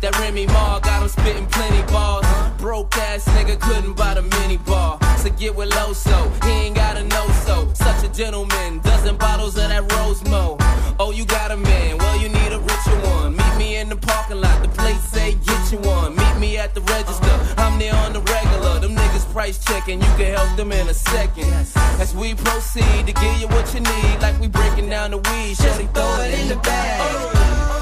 [0.00, 2.26] That Remy Ma got him spitting plenty bars.
[2.58, 4.99] Broke ass nigga couldn't buy the mini bar.
[5.20, 7.70] So get with Loso, he ain't got a no so.
[7.74, 10.56] Such a gentleman, dozen bottles of that Rosemo.
[10.98, 13.36] Oh, you got a man, well, you need a richer one.
[13.36, 16.16] Meet me in the parking lot, the place say get you one.
[16.16, 18.80] Meet me at the register, I'm there on the regular.
[18.80, 21.52] Them niggas price checking, you can help them in a second.
[22.00, 25.54] As we proceed to give you what you need, like we breaking down the weed,
[25.54, 27.79] shorty throw it in the bag.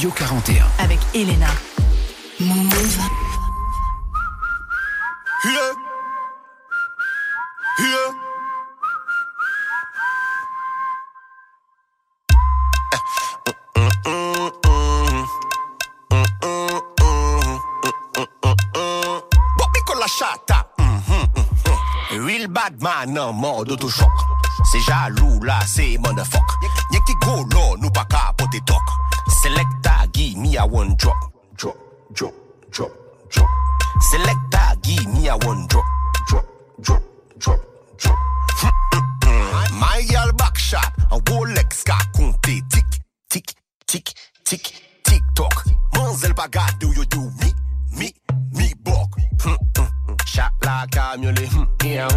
[0.00, 0.64] Studio 41.
[0.78, 1.48] Avec Elena.
[2.38, 2.98] Move.
[5.44, 5.74] Yeah.
[7.78, 8.14] Yeah.
[19.58, 20.66] Bobby con la chatta.
[20.78, 22.26] Mhm, mhm.
[22.26, 24.08] Real bad man en mode autochoc.
[24.64, 26.40] C'est jaloux là, c'est motherfuck.
[26.90, 28.80] Y'a qui go là, nous pas capoter talk.
[29.42, 29.89] Selecta,
[30.20, 31.16] give me a one drop.
[31.56, 31.76] Drop,
[32.12, 32.34] drop,
[32.70, 32.90] drop,
[33.30, 33.48] drop.
[34.10, 35.84] Selecta, give me a one drop.
[36.28, 36.44] Drop,
[36.80, 37.02] drop,
[37.38, 37.60] drop,
[37.96, 38.18] drop.
[39.72, 42.84] My girl back shot, a Rolex ka compter tic,
[43.30, 43.54] tic,
[43.86, 44.12] tic,
[44.44, 44.72] tic,
[45.04, 45.64] tic toc.
[45.94, 47.54] Manzel pas garde où you do me,
[47.96, 48.12] me,
[48.52, 49.08] me bok?
[50.26, 52.08] Shot la camiolet, hum, yeah,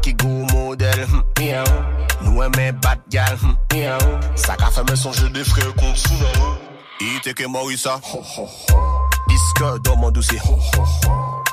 [0.00, 0.76] qui go hum,
[1.40, 1.64] yeah.
[2.22, 3.36] Nous aimons bad gal,
[3.74, 3.98] yeah.
[4.36, 6.71] Ça qu'a fait me songer des frères contre Sunao.
[7.04, 8.00] Il était que Morissa.
[9.28, 10.38] Disque dans mon dossier.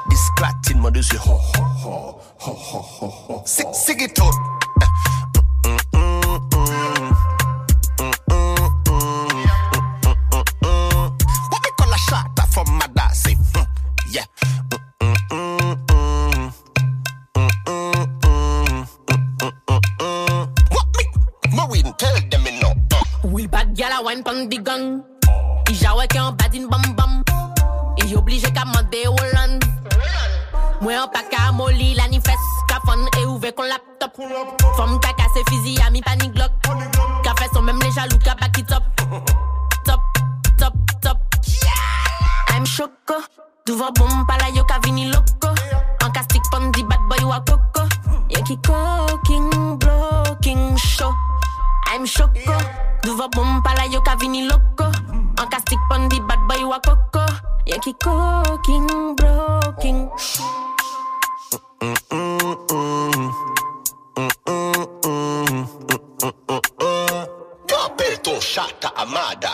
[0.08, 1.18] Disclatine mon dossier.
[3.46, 4.24] C'est c'est qui tout.
[11.50, 13.66] What me call a shot from my dad say, mm,
[14.12, 14.26] yeah.
[20.70, 21.06] What me?
[21.56, 22.74] Marine tell them me no.
[23.24, 25.02] Will bad gal a wine pon the gang.
[25.90, 27.26] Jawe ke an bad in bam bam.
[27.98, 29.66] I oblige ka mande Holland.
[30.86, 32.44] Mwen an pa ka moli la ni fes.
[32.70, 34.14] Ka fon e ouve kon laptop.
[34.78, 36.54] Fom ka kase fizi a mi pani glock.
[37.26, 38.84] Ka fe son même les jaloux ka back it up.
[39.84, 40.02] Top,
[40.60, 41.18] top, top.
[42.50, 43.26] I'm choco.
[43.66, 45.50] Duva bom pala yo ka vini loco.
[46.06, 47.90] An ka stick pon di bad boy wa coco.
[48.30, 51.16] Yo ki cooking, blocking show.
[51.88, 52.54] I'm choco.
[53.02, 54.86] Duva bom pala yo ka vini loco.
[55.40, 57.24] An ka stick pon di bad boy wa coco.
[57.64, 60.12] Yo ki cooking, blocking
[67.68, 69.54] Kapel ton chata amada.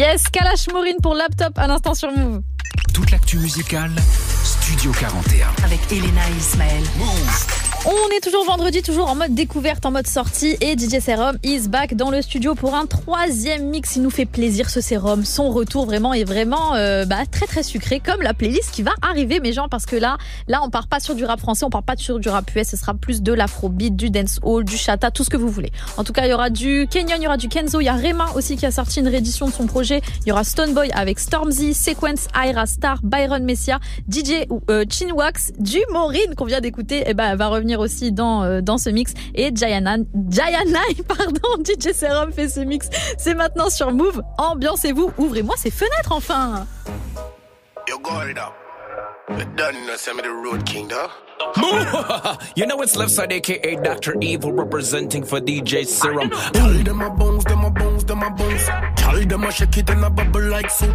[0.00, 2.40] Yes, Kalash Maureen pour laptop à l'instant sur Move.
[2.94, 3.90] Toute l'actu musicale,
[4.42, 5.48] Studio 41.
[5.62, 6.84] Avec Elena et Ismaël.
[7.86, 11.66] On est toujours vendredi, toujours en mode découverte, en mode sortie et DJ Serum is
[11.66, 13.96] back dans le studio pour un troisième mix.
[13.96, 17.62] Il nous fait plaisir ce Serum, son retour vraiment est vraiment euh, bah, très très
[17.62, 20.88] sucré comme la playlist qui va arriver mes gens parce que là, là on part
[20.88, 23.22] pas sur du rap français, on part pas sur du rap US, ce sera plus
[23.22, 25.72] de l'afrobeat, du dancehall, du chata, tout ce que vous voulez.
[25.96, 27.88] En tout cas, il y aura du Kenyon, il y aura du Kenzo, il y
[27.88, 30.02] a Rema aussi qui a sorti une réédition de son projet.
[30.26, 35.78] Il y aura Stoneboy avec Stormzy, Sequence, Ira Star, Byron Messia, DJ euh, Chinwax, du
[35.90, 39.14] Maureen qu'on vient d'écouter, et ben elle va revenir aussi dans euh, dans ce mix
[39.34, 39.98] et Jayana
[40.28, 42.88] Jayana pardon, DJ Serum fait ce mix.
[43.18, 44.22] C'est maintenant sur Move.
[44.38, 46.66] Ambiancez-vous, ouvrez-moi ces fenêtres enfin.
[47.88, 48.54] You got it up.
[49.30, 51.08] You know, send me the road king, though.
[52.56, 54.16] you know it's left side, aka Dr.
[54.20, 56.30] Evil, representing for DJ Serum.
[56.52, 58.66] Tell them a bones, them a bones, them a bones.
[58.96, 60.94] Tell them a shake it and a bubble like soup.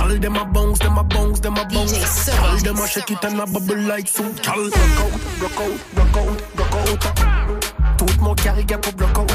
[0.00, 1.92] Tell them a bones, them a bones, them a bones.
[2.24, 4.34] Tell them a shake it and a bubble like soup.
[4.40, 5.12] Tell rock out,
[5.42, 7.98] rock out, rock out, rock out.
[7.98, 9.30] Tout mon gars il pour block out.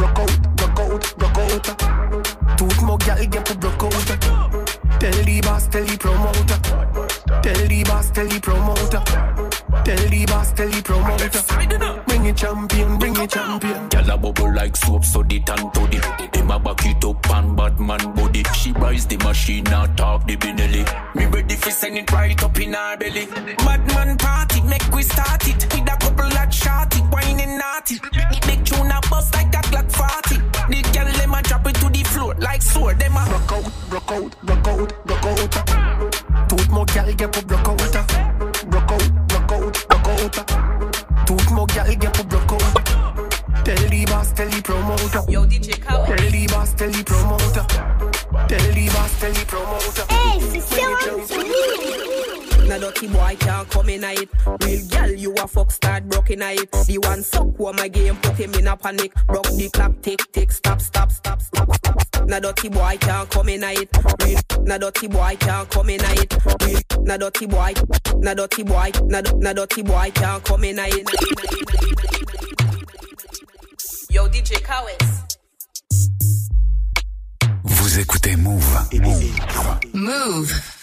[0.00, 2.56] Rock out, rock out, rock out.
[2.58, 4.98] Tout mon gars il pour block out.
[4.98, 6.58] Tell the boss, tell the promoter.
[7.40, 9.57] Tell the boss, tell the promoter.
[9.84, 12.04] Tell the boss, tell the promoter.
[12.06, 13.88] Bring it champion, bring it champion.
[13.90, 16.28] Gyal a bubble like soap, so the tan to the.
[16.32, 18.44] Them a back it up and bad man body.
[18.54, 20.84] She buys the machine, now talk the Benelli.
[21.14, 23.26] Me ready for send it right up in her belly.
[23.26, 25.62] Bad man party, make we start it.
[25.74, 28.00] With a couple of shorty, whining naughty.
[28.12, 30.36] Big, big tune a bust like a clock 40.
[30.70, 32.98] The gyal them a drop it to the floor like sword.
[32.98, 36.48] Them a rock out, rock out, rock out, rock out.
[36.48, 38.27] Tout mon gars il pour block out.
[40.28, 41.26] Rock out, rock out, rock out.
[41.26, 43.64] Tout mon gars il pour block out.
[43.64, 45.22] Tell the boss, tell the promoter.
[45.28, 46.18] Yo, DJ Khaled.
[46.18, 47.64] Tell the boss, tell the promoter.
[48.46, 50.04] Tell the boss, tell the promoter.
[50.10, 51.97] Hey, c'est
[52.78, 52.94] Move.
[52.94, 54.28] Dirty boy can't come in it.
[54.62, 56.70] Real you a fuck start broken it.
[56.70, 59.12] The one suck who my game put him in a panic.
[59.26, 62.26] Broke the clock, tick tick, stop, stop, stop, stop, stop.
[62.26, 63.88] Now dirty boy can't come in it.
[64.22, 66.36] Real, now dirty boy can't come in it.
[66.44, 67.74] Real, now dirty boy,
[68.34, 71.08] dirty boy, now now dirty boy can't come in it.
[74.10, 75.24] Yo DJ Kawes.
[77.64, 78.88] Vous écoutez Move.
[79.94, 80.77] Move.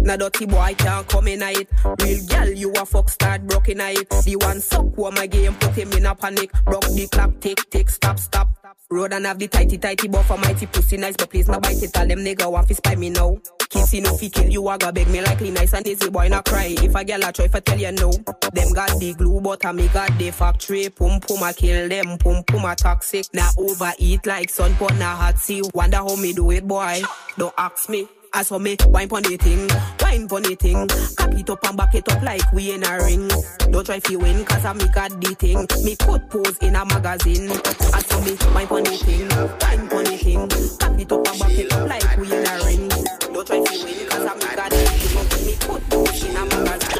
[0.00, 1.68] Now dirty boy can't come in it.
[2.00, 4.08] Real gal, you a fuck start broken it.
[4.10, 6.52] The one suck who my game put him in a panic.
[6.64, 8.48] Broke the clock, tick tick, stop stop.
[8.90, 11.92] Road and have the tighty tighty buffer mighty pussy nice, but please no bite it.
[11.92, 13.36] Tell them nigga want fi spy me now.
[13.58, 16.44] Kissy no fi kill you, I go beg me likely nice and easy boy not
[16.44, 16.74] cry.
[16.78, 19.72] If a gal a try fi tell you no, them got the glue, but I
[19.72, 20.90] me got the factory.
[20.90, 23.26] Pum pum I kill them, pum pum I toxic.
[23.32, 25.62] Now overeat like sun pot na hot sea.
[25.72, 27.02] Wonder how me do it, boy.
[27.38, 28.06] Don't ask me.
[28.36, 29.68] I saw me wine pon the thing,
[30.00, 30.88] wine pon the thing.
[30.88, 33.28] Cock it up and back it up like we in a ring.
[33.70, 35.68] Don't try fi win, cause I me got the thing.
[35.84, 37.48] Me put pose in a magazine.
[37.94, 40.48] I saw me wine pon the thing, wine pon the thing.
[40.78, 42.88] Cock it up and back it up like we in a ring.
[42.88, 45.46] Don't try fi win, cause I me got the thing.
[45.46, 46.94] Me put pose in a magazine.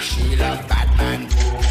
[0.00, 1.61] She love Batman.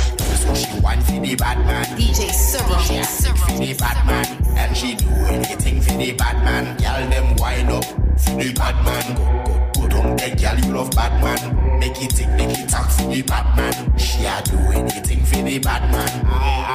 [0.56, 1.86] She want for the Batman.
[1.98, 2.78] DJ Servo.
[2.80, 4.26] She a sick for the Batman.
[4.58, 6.78] And she do anything for the Batman.
[6.78, 7.86] Girl them wind up
[8.20, 9.16] for the Batman.
[9.16, 11.80] Go, go, go down there, girl, you love Batman.
[11.80, 13.98] Make it tick, make it talk for the Batman.
[13.98, 16.22] She a do anything for the aye,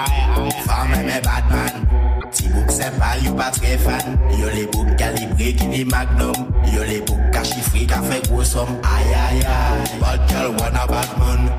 [0.09, 0.63] aye.
[0.67, 1.87] Femme me Batman.
[2.33, 6.35] Ti bouk se pa, you pas très fan Yo les bouk calibré qui ni magnum
[6.75, 10.87] Yo les bouk ka chiffré ka fait gros somme Aïe aïe aïe Bad girl wanna
[10.87, 11.51] Batman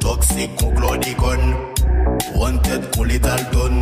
[0.00, 1.72] Toxic kon Claude Gun.
[2.34, 3.74] Wanted kon Little Don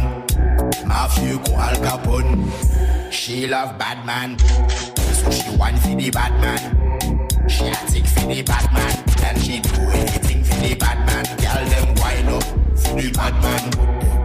[0.86, 3.12] Mafia kon Al Capone.
[3.12, 4.38] She love Batman.
[4.38, 6.60] So she want for the Batman.
[7.48, 9.04] She a tick for the Batman.
[9.24, 11.24] And she do anything for the Batman.
[11.42, 12.44] Girl them wind up
[12.78, 13.70] for the Batman.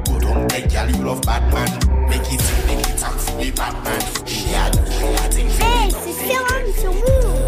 [0.06, 1.70] Go down there girl you love Batman.
[2.10, 4.02] Make it tick, make it talk for the Batman.
[4.26, 7.46] She a do anything for Hey, the c'est Serum sur Move.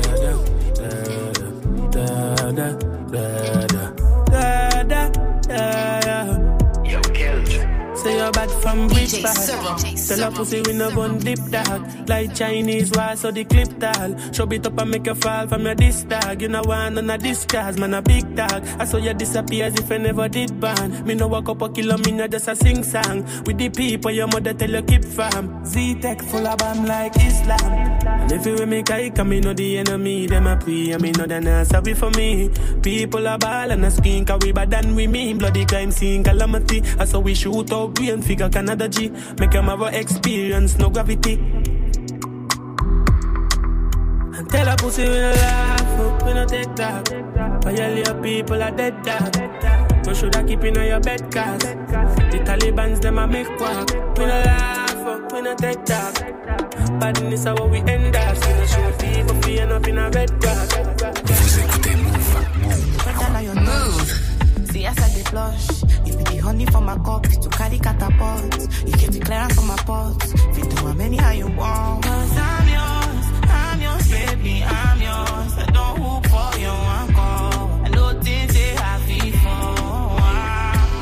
[8.07, 9.35] Say you're bad from which part?
[10.07, 12.07] Tell a pussy we no gun dip dog.
[12.07, 14.15] Like Chinese wall so the clip tall.
[14.31, 16.41] Show it up and make you fall from your disc dog.
[16.41, 18.63] You know one on a disguise man a big dog.
[18.79, 21.67] I saw you disappear as if I never did ban Me no walk up a
[21.67, 23.25] kilo me no just a sing song.
[23.45, 25.65] With the people your mother tell you keep farm.
[25.65, 27.73] Z-Tech full of bomb like Islam.
[28.21, 31.11] And if you with me kike me know the enemy Them a pray I me
[31.11, 32.49] know they not sorry for me.
[32.81, 35.39] People are ball and a skin Cause we bad than we mean.
[35.39, 36.81] Bloody crime scene calamity.
[36.97, 39.09] I saw we shoot out brain figure Canada G
[39.39, 41.41] Make them have a experience no gravity
[44.37, 47.09] and tell a pussy we no laugh, oh, we no take that.
[47.63, 50.05] Violate people are dead dog.
[50.05, 53.89] No shoulda keep in your bed cause the Taliban's them a make quack.
[54.15, 56.99] We no laugh, oh, we no take that.
[56.99, 58.35] Badness is how we end up.
[58.45, 60.69] We no show people end up in a red grass.
[61.25, 62.45] Vous écoutez Move.
[63.55, 64.71] Move.
[64.71, 65.76] See I be the
[66.47, 68.53] honey for my cup, to carry catapult.
[68.87, 70.31] You get the clearance for my pots.
[70.53, 72.03] Fit do how many how you want.
[72.05, 73.25] Cause I'm yours,
[73.61, 75.51] I'm yours, baby, I'm yours.
[75.63, 77.53] I don't hoop for you, one call.
[77.85, 80.21] I know things they have before.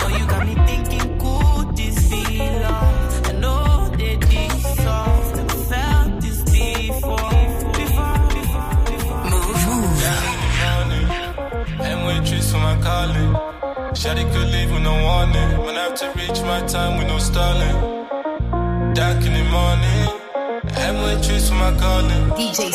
[0.01, 2.21] But you got me thinking, could this be
[2.65, 3.27] love?
[3.29, 3.65] I know
[3.99, 5.35] this soft.
[5.37, 7.33] Never felt this before.
[7.79, 9.23] Before, before, before.
[11.89, 13.33] And waitress for my calling.
[13.99, 14.49] Shawty could
[14.95, 15.65] with no warning.
[15.65, 17.77] When I have to reach my time with no stalling.
[18.93, 20.05] Dark in the morning.
[20.77, 22.29] And waitress for my calling.
[22.35, 22.71] DJ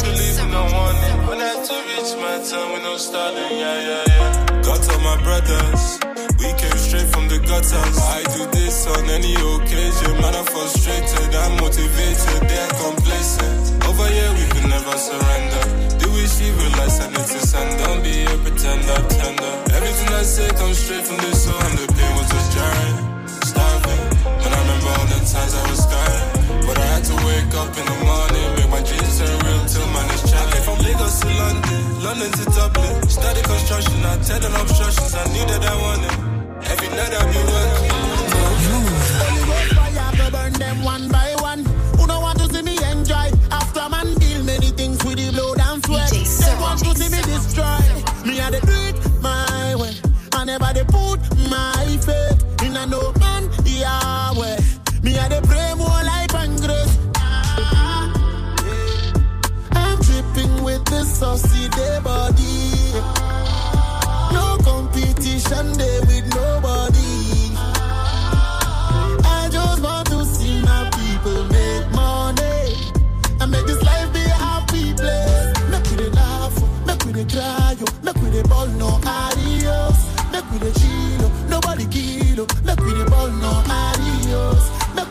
[0.00, 1.26] could leave with no warning.
[1.28, 3.52] When I have to reach my time with no stalling.
[3.52, 4.62] Yeah, yeah, yeah.
[4.62, 5.98] Got all my brothers.
[6.38, 7.98] We came straight from the gutters.
[7.98, 10.12] I do this on any occasion.
[10.20, 11.34] Man, I'm frustrated.
[11.34, 12.40] I'm motivated.
[12.48, 13.84] They're complacent.
[13.88, 15.97] Over here, we could never surrender.
[16.38, 16.90] Do we see real life?
[16.90, 17.78] Send it to send.
[17.82, 19.52] Don't be a pretender, tender.
[19.74, 22.96] Everything I say comes straight from the soul, and the pain was just jarring.
[23.42, 24.02] Starving.
[24.22, 26.26] When I remember all the times I was scarring.
[26.62, 29.86] But I had to wake up in the morning, make my dreams turn real till
[29.90, 30.52] man is chatting.
[30.54, 32.94] Came from Lagos to London, London to Dublin.
[33.08, 36.16] Study construction, I tell them obstructions, I knew that I wanted.
[36.70, 37.94] Every night I be working.
[39.74, 41.37] Fire burn them one by one.
[46.84, 47.80] Want to see me destroy.
[48.26, 49.94] Me I dey do it my way.
[50.32, 51.18] I never dey put
[51.50, 54.58] my faith in a no man Yahweh.
[55.02, 56.98] Me I dey pray more life and grace.
[57.16, 58.12] Ah.
[59.72, 61.98] I'm dripping with this saucy day,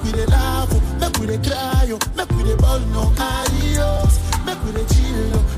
[0.08, 0.98] we dey laugh, oh.
[1.00, 2.00] make we dey cry, oh.
[2.16, 5.32] make we dey ball no eyes, make we dey chill.
[5.36, 5.57] Oh.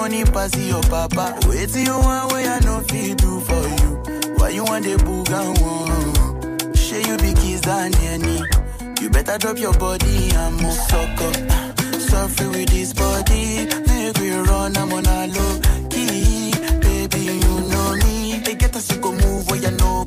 [0.00, 1.38] Money pass your papa.
[1.46, 3.90] Wait till you want where I no feel do for you.
[4.38, 6.74] Why you want the booga one?
[6.74, 8.38] Share you be kiss than any.
[9.00, 11.36] You better drop your body and move suck up.
[12.08, 13.66] Suffer with this body.
[13.88, 15.54] Make we run, I'm on a low
[15.92, 16.52] key.
[16.86, 18.40] Baby, you know me.
[18.44, 20.04] They get us to go move where you no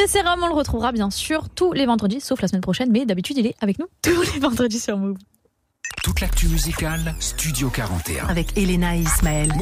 [0.00, 0.42] DJ Serum.
[0.42, 3.46] On le retrouvera bien sûr tous les vendredis, sauf la semaine prochaine, mais d'habitude il
[3.46, 5.16] est avec nous tous les vendredis sur Move.
[6.02, 8.28] Toute l'actu musicale, Studio 41.
[8.28, 9.52] Avec Elena et Ismaël.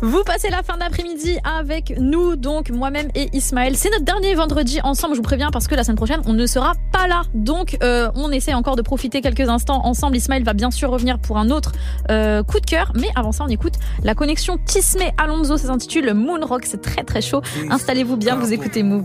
[0.00, 3.76] Vous passez la fin d'après-midi avec nous, donc moi-même et Ismaël.
[3.76, 6.46] C'est notre dernier vendredi ensemble, je vous préviens, parce que la semaine prochaine, on ne
[6.46, 7.22] sera pas là.
[7.34, 10.16] Donc, euh, on essaie encore de profiter quelques instants ensemble.
[10.16, 11.72] Ismaël va bien sûr revenir pour un autre
[12.10, 12.92] euh, coup de cœur.
[12.94, 15.58] Mais avant ça, on écoute la connexion Tismé Alonso.
[15.58, 16.64] Ça s'intitule Moon Rock.
[16.64, 17.42] C'est très très chaud.
[17.68, 19.04] Installez-vous bien, vous écoutez Move.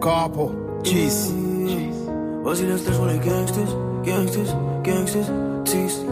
[0.00, 0.50] Capo,
[0.82, 1.32] cheese.
[2.42, 5.30] Vas-y, laisse jouer les gangsters, gangsters, gangsters,
[5.64, 6.04] cheese.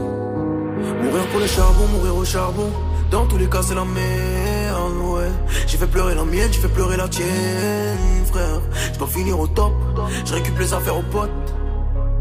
[1.03, 2.71] Mourir pour le charbon, mourir au charbon.
[3.11, 5.29] Dans tous les cas, c'est la merde, ouais.
[5.67, 8.61] J'ai fait pleurer la mienne, j'ai fait pleurer la tienne, frère.
[8.93, 9.73] Je dois finir au top,
[10.25, 11.31] je récupère les affaires aux potes.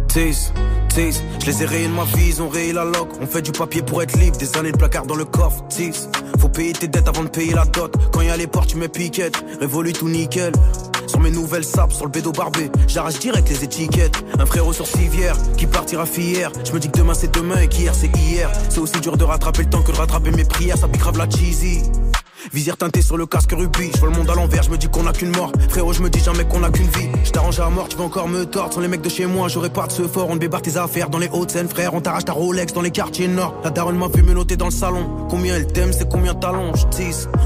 [0.10, 0.52] Tease,
[0.90, 3.10] tease, je les ai rayés de ma vie, ils ont rayé la loc.
[3.22, 5.64] On fait du papier pour être libre, des années de placard dans le coffre.
[5.68, 6.10] Tease,
[6.40, 7.96] faut payer tes dettes avant de payer la dot.
[8.12, 10.52] Quand y a les portes, tu mets piquette, révolue tout nickel.
[11.06, 14.24] Sur mes nouvelles sapes, sur le bédo barbé, j'arrache direct les étiquettes.
[14.40, 16.52] Un frérot sur civière qui partira fier.
[16.66, 18.52] Je me dis que demain c'est demain et qu'hier c'est hier.
[18.70, 21.18] C'est aussi dur de rattraper le temps que de rattraper mes prières, ça pique grave
[21.20, 21.84] la cheesy.
[22.54, 23.92] Visière teintée sur le casque rubis.
[23.94, 25.52] Je vois le monde à l'envers, je me dis qu'on a qu'une mort.
[25.70, 27.10] Frérot, je me dis jamais qu'on a qu'une vie.
[27.24, 28.74] Je t'arrange à mort, tu vas encore me tordre.
[28.74, 30.28] Sans les mecs de chez moi, j'aurais pas de ce fort.
[30.30, 31.94] On débarque tes affaires dans les Hauts-de-Seine, frère.
[31.94, 33.56] On t'arrache ta Rolex dans les quartiers nord.
[33.64, 35.28] La daronne m'a vu me noter dans le salon.
[35.30, 36.86] Combien elle t'aime, c'est combien t'allonges?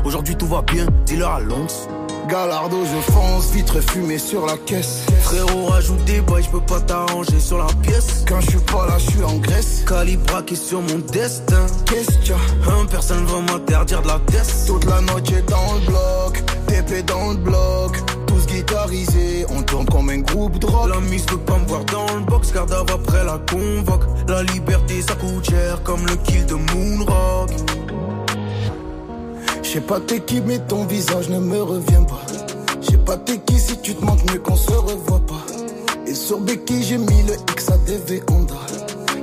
[0.05, 1.87] Aujourd'hui tout va bien, dis-leur à l'once.
[2.27, 5.05] Galardo, je fonce, vitre fumée sur la caisse.
[5.21, 8.23] Frérot, rajoute des boys, je peux pas t'arranger sur la pièce.
[8.27, 9.83] Quand je suis pas là, je suis en Grèce.
[9.87, 11.65] Calibra qui sur mon destin.
[11.85, 12.33] Qu'est-ce que
[12.69, 14.67] Un personne va m'interdire de la test.
[14.67, 17.97] Toute la noche dans le bloc, TP dans le bloc.
[18.27, 20.89] Tous guitarisés, on tourne comme un groupe de rock.
[20.89, 24.03] La mise peut pas me voir dans le box, garde après la convoque.
[24.27, 27.51] La liberté, ça coûte cher comme le kill de Moonrock.
[29.73, 32.21] Sais pas t'es qui, mais ton visage ne me revient pas.
[32.79, 35.43] Je sais pas t'es qui, si tu te manques mieux qu'on se revoit pas.
[36.05, 38.53] Et sur Becky, j'ai mis le XADV Honda.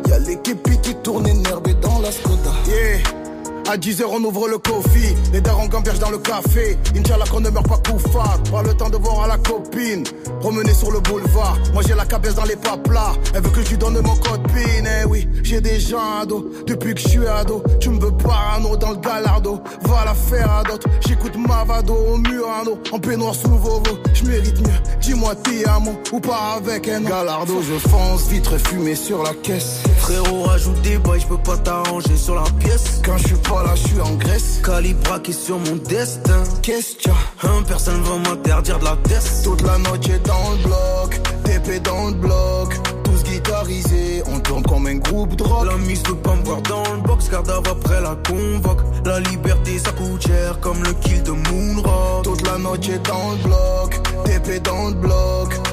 [0.09, 2.51] Y'a l'équipe qui tourne énervé dans la Skoda.
[2.66, 3.19] Yeah.
[3.70, 6.76] À 10h on ouvre le coffee, les darons gambergent dans le café.
[6.97, 10.02] Inch'Allah qu'on ne meurt pas coufard, pas le temps de voir à la copine.
[10.40, 13.12] Promener sur le boulevard, moi j'ai la cabesse dans les paplas.
[13.32, 16.51] Elle veut que je lui donne mon code PIN, eh oui, j'ai déjà un dos.
[16.66, 19.60] Depuis que je suis ado, tu me veux parano dans le galardo.
[19.82, 22.76] Va la faire à d'autres, j'écoute Mavado au Murano.
[22.90, 24.80] En peignoir sous Vovo, je mérite mieux.
[25.01, 27.62] Dis-moi t'es mon ou pas avec un galardo.
[27.62, 29.84] Je fonce, vitre fumée sur la caisse.
[29.98, 33.01] Frérot, rajoute des boys, je peux pas t'arranger sur la pièce.
[33.05, 34.61] Quand je suis pas là, je suis en Grèce.
[34.65, 36.43] Calibra qui sur mon destin.
[36.62, 37.11] Qu'est-ce que
[37.47, 39.45] Un personne va m'interdire de la test.
[39.45, 42.74] Toute la noche dans le bloc, TP dans le bloc.
[43.05, 45.66] Tous guitarisés, on tourne comme un groupe de rock.
[45.66, 48.81] La mise peut pas me voir dans le box, garde après la convoque.
[49.05, 52.24] La liberté ça coûte cher comme le kill de Moonrock.
[52.24, 55.69] Toute la noche dans le bloc, TP dans le bloc.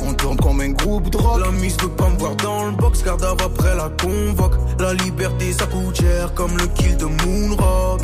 [0.00, 1.40] On tourne comme un groupe rock.
[1.40, 4.54] La mise peut pas me voir dans le box, garde après la convoque.
[4.78, 8.02] La liberté ça coûte cher comme le kill de Moonrock.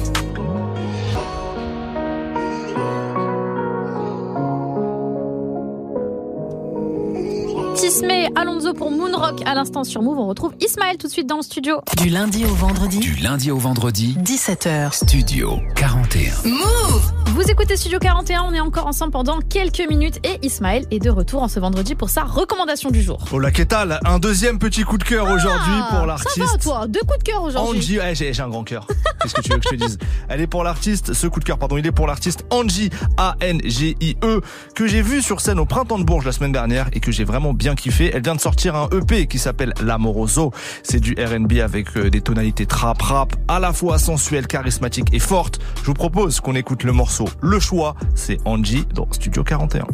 [8.00, 10.18] Tismé, Alonso pour Moonrock à l'instant sur Move.
[10.18, 11.82] On retrouve Ismaël tout de suite dans le studio.
[11.98, 12.98] Du lundi au vendredi.
[12.98, 14.16] Du lundi au vendredi.
[14.20, 14.94] 17h.
[14.94, 16.32] Studio 41.
[16.48, 20.98] Move Vous écoutez Studio 41, on est encore ensemble pendant quelques minutes et Ismaël est
[20.98, 23.22] de retour en ce vendredi pour sa recommandation du jour.
[23.32, 26.38] Hola, qu'est-ce Un deuxième petit coup de cœur aujourd'hui pour l'artiste.
[26.38, 27.80] Ça va toi, deux coups de cœur aujourd'hui.
[27.80, 28.86] Angie, ouais, j'ai j'ai un grand cœur.
[29.22, 29.98] Qu'est-ce que tu veux que je te dise?
[30.30, 34.40] Elle est pour l'artiste, ce coup de cœur, pardon, il est pour l'artiste Angie, A-N-G-I-E,
[34.74, 37.24] que j'ai vu sur scène au Printemps de Bourges la semaine dernière et que j'ai
[37.24, 37.89] vraiment bien kiffé.
[37.98, 40.52] Elle vient de sortir un EP qui s'appelle L'Amoroso.
[40.82, 45.18] C'est du R&B avec euh, des tonalités trap rap, à la fois sensuelles, charismatiques et
[45.18, 45.58] fortes.
[45.80, 47.28] Je vous propose qu'on écoute le morceau.
[47.40, 49.86] Le choix, c'est Angie dans Studio 41.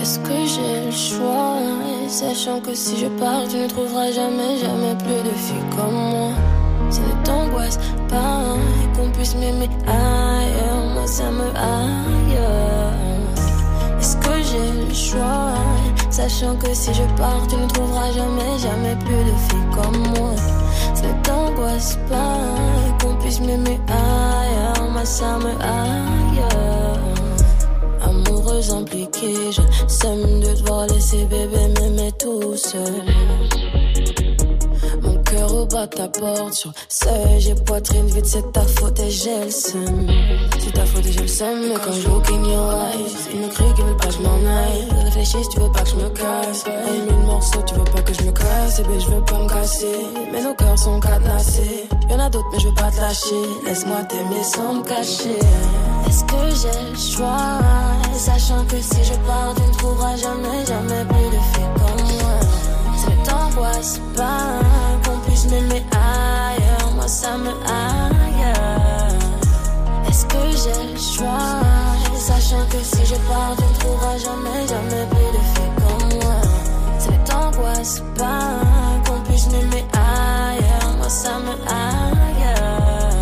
[0.00, 5.22] Est-ce que j'ai le Sachant que si je pars, tu ne trouveras jamais, jamais plus
[5.28, 6.32] de filles comme moi.
[8.08, 8.56] Pas
[8.96, 9.36] qu'on puisse.
[14.28, 15.54] Que j'ai le choix
[16.10, 20.34] Sachant que si je pars, tu ne trouveras jamais, jamais plus de filles comme moi.
[21.02, 22.38] Ne t'angoisse pas
[23.00, 24.90] qu'on puisse m'aimer ailleurs.
[24.90, 26.98] Moi, ça me ailleurs.
[28.02, 33.87] Amoureuse impliquée, je sème de devoir laisser bébé m'aimer tout seul.
[35.58, 39.50] Au bas ta porte, sur seuil, j'ai poitrine vide, c'est ta faute et j'ai le
[39.50, 40.06] seum.
[40.60, 43.40] C'est ta faute et j'ai le seum, mais quand je look in your eyes, ils
[43.40, 45.04] me crient qu'ils veulent pas que je m'en aille.
[45.06, 46.64] Réfléchissent, tu veux pas que je me casse.
[46.64, 48.78] Hey, mille morceaux, tu veux pas que je me casse.
[48.78, 51.88] Et ben, je veux pas me casser, mais nos cœurs sont cadenassés.
[52.08, 53.44] Y'en a d'autres, mais je veux pas te lâcher.
[53.66, 55.40] Laisse-moi t'aimer sans me cacher.
[56.06, 57.58] Est-ce que j'ai le choix?
[58.16, 62.38] Sachant que si je pars, tu ne trouveras jamais, jamais plus de filles comme moi.
[62.96, 64.87] Ça ne t'angoisse pas
[65.50, 66.92] m'aimer ailleurs.
[66.94, 69.14] Moi, ça me ailleurs.
[70.08, 71.62] Est-ce que j'ai le choix?
[72.16, 75.40] Sachant que si je pars, tu ne trouveras jamais, jamais plus de
[75.80, 76.40] comme moi.
[76.98, 78.50] Ça ne t'angoisse pas
[79.06, 80.96] qu'on puisse m'aimer ailleurs.
[80.98, 83.14] Moi, ça me ailleurs.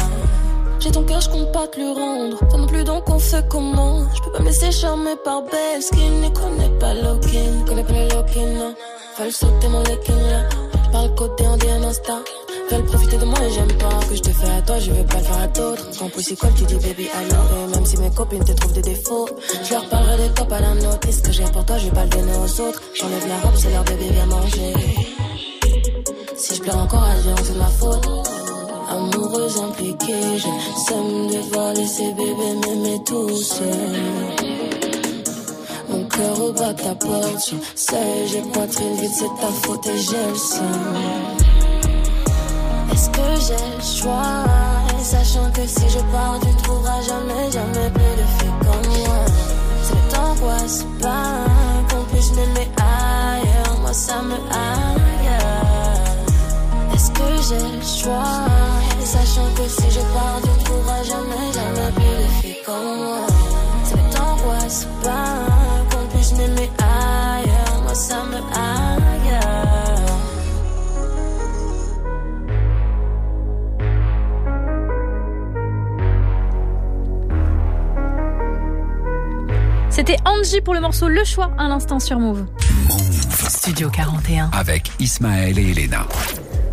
[0.80, 2.38] J'ai ton cœur, je compte pas te lui rendre.
[2.38, 4.02] Toi non plus, donc on fait comment?
[4.14, 6.10] Je peux pas me laisser charmer par belle skin.
[6.22, 8.74] Ne connais pas Lokin, connais pas le Lokin, non.
[9.16, 10.75] Fallait sauter mon lekin là.
[10.92, 12.22] Par le côté, un instant.
[12.70, 15.04] Veulent profiter de moi et j'aime pas que je te fais à toi, je vais
[15.04, 15.86] pas le faire à d'autres.
[15.98, 17.44] Quand poussé colle, tu dis baby alors.
[17.64, 19.28] Et même si mes copines te trouvent des défauts,
[19.64, 21.06] je leur parlerai des top à la note.
[21.06, 22.82] Et ce que j'ai pour toi, je vais pas le donner aux autres.
[22.94, 24.72] J'enlève la robe, c'est leur bébé, viens manger.
[26.36, 28.08] Si je pleure encore à Dieu, c'est ma faute.
[28.88, 34.45] Amoureuse impliquée, je sème de devoir laisser bébé m'aimer tout seul.
[36.18, 40.62] Au bas de ta porte, je sais, j'ai vide, c'est ta faute et j'ai le.
[42.90, 44.44] Est-ce que j'ai le choix?
[45.02, 49.24] Sachant que si je pars, tu ne trouveras jamais, jamais plus de filles comme moi.
[49.82, 51.44] C'est t'angoisse pas
[51.90, 53.78] qu'on puisse m'aimer ailleurs.
[53.82, 56.00] Moi, ça me ailleurs.
[56.94, 58.46] Est-ce que j'ai le choix?
[59.04, 63.26] Sachant que si je pars, tu ne trouveras jamais, jamais plus de filles comme moi.
[63.84, 65.75] C'est t'angoisse pas
[66.46, 67.82] qu'on puisse m'aimer ailleurs.
[67.82, 68.86] Moi, ça me ailleurs.
[79.90, 82.44] C'était Angie pour le morceau Le Choix à l'instant sur Move.
[83.48, 84.50] Studio 41.
[84.52, 86.06] Avec Ismaël et Elena.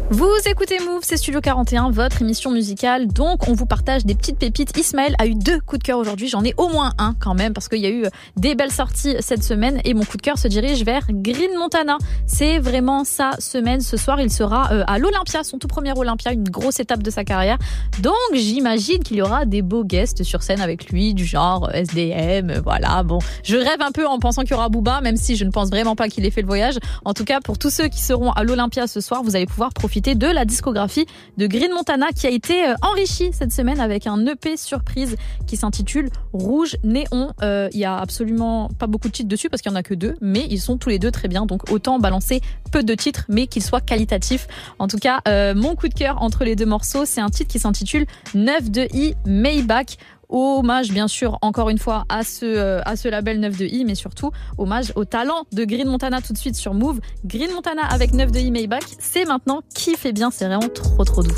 [0.09, 3.07] Vous écoutez Move, c'est Studio 41, votre émission musicale.
[3.07, 4.77] Donc, on vous partage des petites pépites.
[4.77, 6.27] Ismaël a eu deux coups de cœur aujourd'hui.
[6.27, 8.05] J'en ai au moins un quand même parce qu'il y a eu
[8.35, 11.97] des belles sorties cette semaine et mon coup de cœur se dirige vers Green Montana.
[12.27, 13.81] C'est vraiment sa semaine.
[13.81, 17.09] Ce soir, il sera euh, à l'Olympia, son tout premier Olympia, une grosse étape de
[17.09, 17.57] sa carrière.
[18.01, 21.81] Donc, j'imagine qu'il y aura des beaux guests sur scène avec lui, du genre euh,
[21.81, 22.51] SDM.
[22.51, 23.17] euh, Voilà, bon.
[23.43, 25.69] Je rêve un peu en pensant qu'il y aura Booba, même si je ne pense
[25.69, 26.75] vraiment pas qu'il ait fait le voyage.
[27.03, 29.73] En tout cas, pour tous ceux qui seront à l'Olympia ce soir, vous allez pouvoir
[29.73, 31.05] profiter de la discographie
[31.37, 35.15] de Green Montana qui a été euh, enrichie cette semaine avec un EP surprise
[35.45, 37.31] qui s'intitule Rouge Néon.
[37.43, 39.83] Euh, Il y a absolument pas beaucoup de titres dessus parce qu'il y en a
[39.83, 41.45] que deux, mais ils sont tous les deux très bien.
[41.45, 42.41] Donc autant balancer
[42.71, 44.47] peu de titres, mais qu'ils soient qualitatifs.
[44.79, 47.51] En tout cas, euh, mon coup de cœur entre les deux morceaux, c'est un titre
[47.51, 49.97] qui s'intitule 9 de I Maybach.
[50.29, 54.31] Hommage bien sûr encore une fois à ce euh, label 9 de I mais surtout
[54.57, 56.99] hommage au talent de Green Montana tout de suite sur Move.
[57.25, 61.03] Green Montana avec 9 de I Maybach, c'est maintenant qui fait bien, c'est vraiment trop
[61.03, 61.35] trop doux.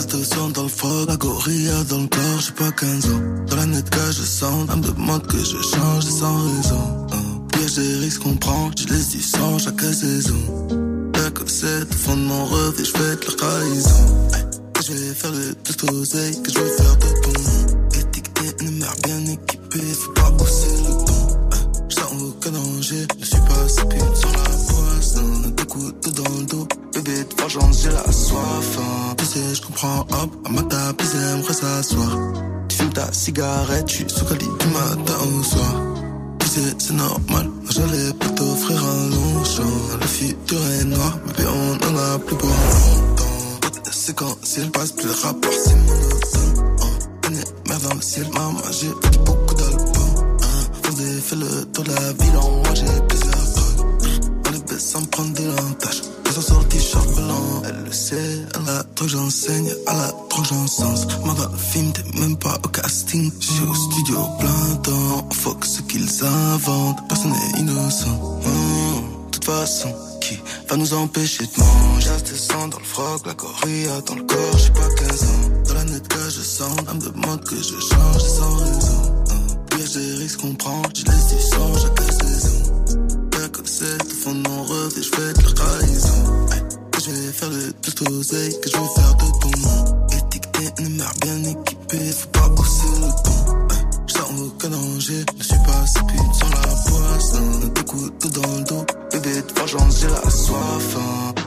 [0.00, 3.20] S200 dans le froc, la gorilla dans le corps, j'ai pas 15 ans.
[3.48, 7.06] Dans la net que je sens, elle me demande que je change sans raison.
[7.12, 7.46] Hein.
[7.52, 10.40] Piège des risques qu'on prend, je les dis sans chaque saison.
[11.14, 14.28] La cassette au fond de mon rêve et je fête leur trahison.
[14.32, 14.44] Hey,
[14.86, 17.88] je vais faire le tout oseille, que je vais faire de nom.
[17.92, 20.92] Étiqueté, une mère bien équipée, faut pas hausser le.
[21.54, 25.50] Hey, je sens aucun danger, je suis pas si pute sur la poisson.
[25.58, 28.78] Deux couteaux dans le dos, bébé de vengeance, j'ai la soif.
[28.78, 29.09] Hein.
[29.32, 32.18] Tu je comprends, hop, à ma ils aimeraient s'asseoir.
[32.68, 35.74] Tu fumes ta cigarette, suis sous cali du matin au soir.
[36.40, 39.98] Tu sais, c'est normal, j'allais pas t'offrir un long champ.
[40.00, 43.70] Le futur est noir, bébé, on en a plus pour longtemps.
[43.92, 46.76] C'est quand s'il passe plus le rapport, c'est monotone.
[47.28, 48.88] On est merde dans le ciel, maman, j'ai
[49.24, 50.38] beaucoup d'albums.
[50.42, 51.20] Hein.
[51.22, 53.86] Fait le tour de la ville, en moi j'ai plusieurs drogues.
[54.48, 56.09] On est baisse sans prendre de l'entache.
[56.30, 58.46] Ils sont sur le blanc, elle le sait.
[58.54, 61.08] Elle a trop que j'enseigne, elle a trop que j'encense.
[61.08, 63.32] Dans le film, t'es même pas au casting.
[63.40, 65.26] J'suis au studio plein temps.
[65.28, 67.08] On fuck ce qu'ils inventent.
[67.08, 68.38] Personne n'est innocent.
[68.44, 70.38] De toute façon, qui
[70.68, 72.10] va nous empêcher de manger?
[72.24, 75.26] J'ai sang dans le froc, la gorilla dans le corps, j'ai pas 15 ans.
[75.66, 79.24] Dans la net que je sens, elle me demande que je change sans raison.
[79.30, 82.19] Hum, Piège des risques qu'on prend, je laisse du sang.
[83.80, 86.46] Cassette au fond de mon rêve et je de la trahison.
[86.92, 90.06] Que je vais faire le tout oseille, que je vais faire de ton nom.
[90.08, 93.06] Étiqueté, une mère bien équipée, faut pas hausser le.
[93.06, 97.70] Hey, je sens aucun danger, je suis pas si pute sur la poisson.
[97.74, 100.96] Deux couteaux dans le dos, bébé de vengeance, j'ai la soif.
[100.98, 101.39] hein.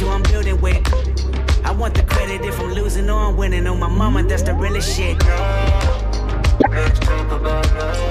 [0.00, 0.82] You I'm building with.
[1.64, 3.66] I want the credit if I'm losing or I'm winning.
[3.66, 5.18] On my mama, that's the realest shit.
[6.70, 8.09] Let's talk about love.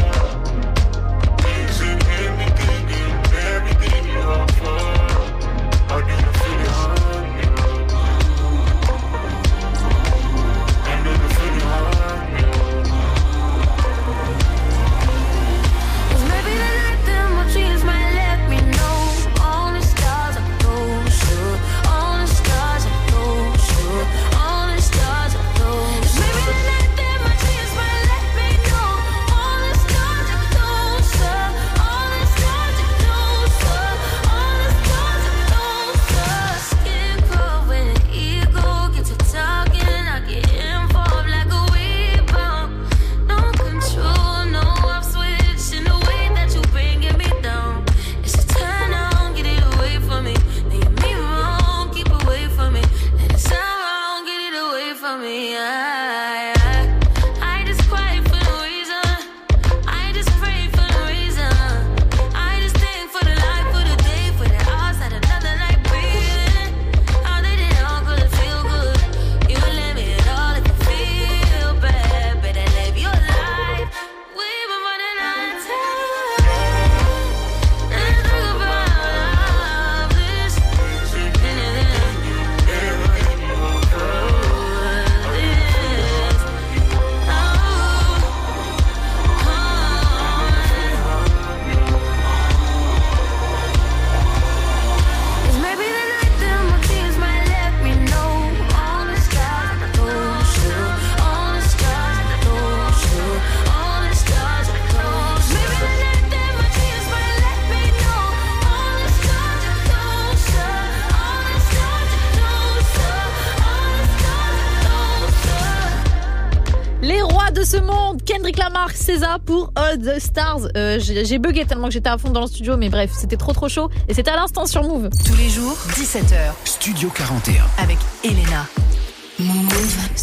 [120.30, 120.68] Stars.
[120.78, 123.38] Euh, j'ai j'ai bugué tellement que j'étais à fond dans le studio, mais bref, c'était
[123.38, 123.90] trop trop chaud.
[124.08, 125.10] Et c'était à l'instant sur Move.
[125.26, 126.54] Tous les jours, 17h.
[126.66, 127.64] Studio 41.
[127.78, 128.66] Avec Elena.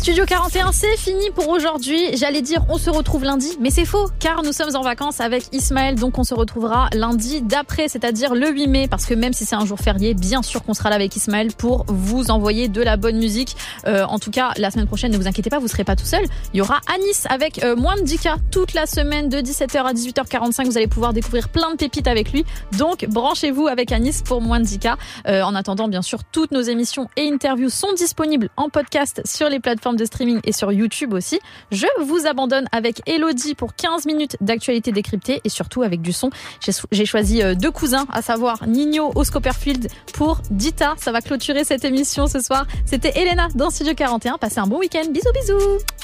[0.06, 2.16] Studio 41, c'est fini pour aujourd'hui.
[2.16, 5.52] J'allais dire on se retrouve lundi, mais c'est faux, car nous sommes en vacances avec
[5.52, 9.44] Ismaël, donc on se retrouvera lundi d'après, c'est-à-dire le 8 mai, parce que même si
[9.44, 12.80] c'est un jour férié, bien sûr qu'on sera là avec Ismaël pour vous envoyer de
[12.82, 13.56] la bonne musique.
[13.88, 16.04] Euh, en tout cas, la semaine prochaine, ne vous inquiétez pas, vous serez pas tout
[16.04, 16.22] seul.
[16.54, 19.92] Il y aura Anis avec euh, moins de 10K toute la semaine de 17h à
[19.92, 20.66] 18h45.
[20.66, 22.44] Vous allez pouvoir découvrir plein de pépites avec lui.
[22.78, 24.94] Donc branchez-vous avec Anis pour moins de 10K.
[25.26, 29.48] Euh, en attendant, bien sûr, toutes nos émissions et interviews sont disponibles en podcast sur
[29.48, 31.40] les plateformes de streaming et sur YouTube aussi.
[31.70, 36.30] Je vous abandonne avec Elodie pour 15 minutes d'actualité décryptée et surtout avec du son.
[36.60, 40.94] J'ai- choisi euh, deux cousins, à savoir Nino Oscopperfield pour Dita.
[40.98, 42.66] Ça va clôturer cette émission ce soir.
[42.84, 44.38] C'était Elena dans Studio 41.
[44.38, 45.04] Passez un bon week-end.
[45.10, 45.86] Bisous bisous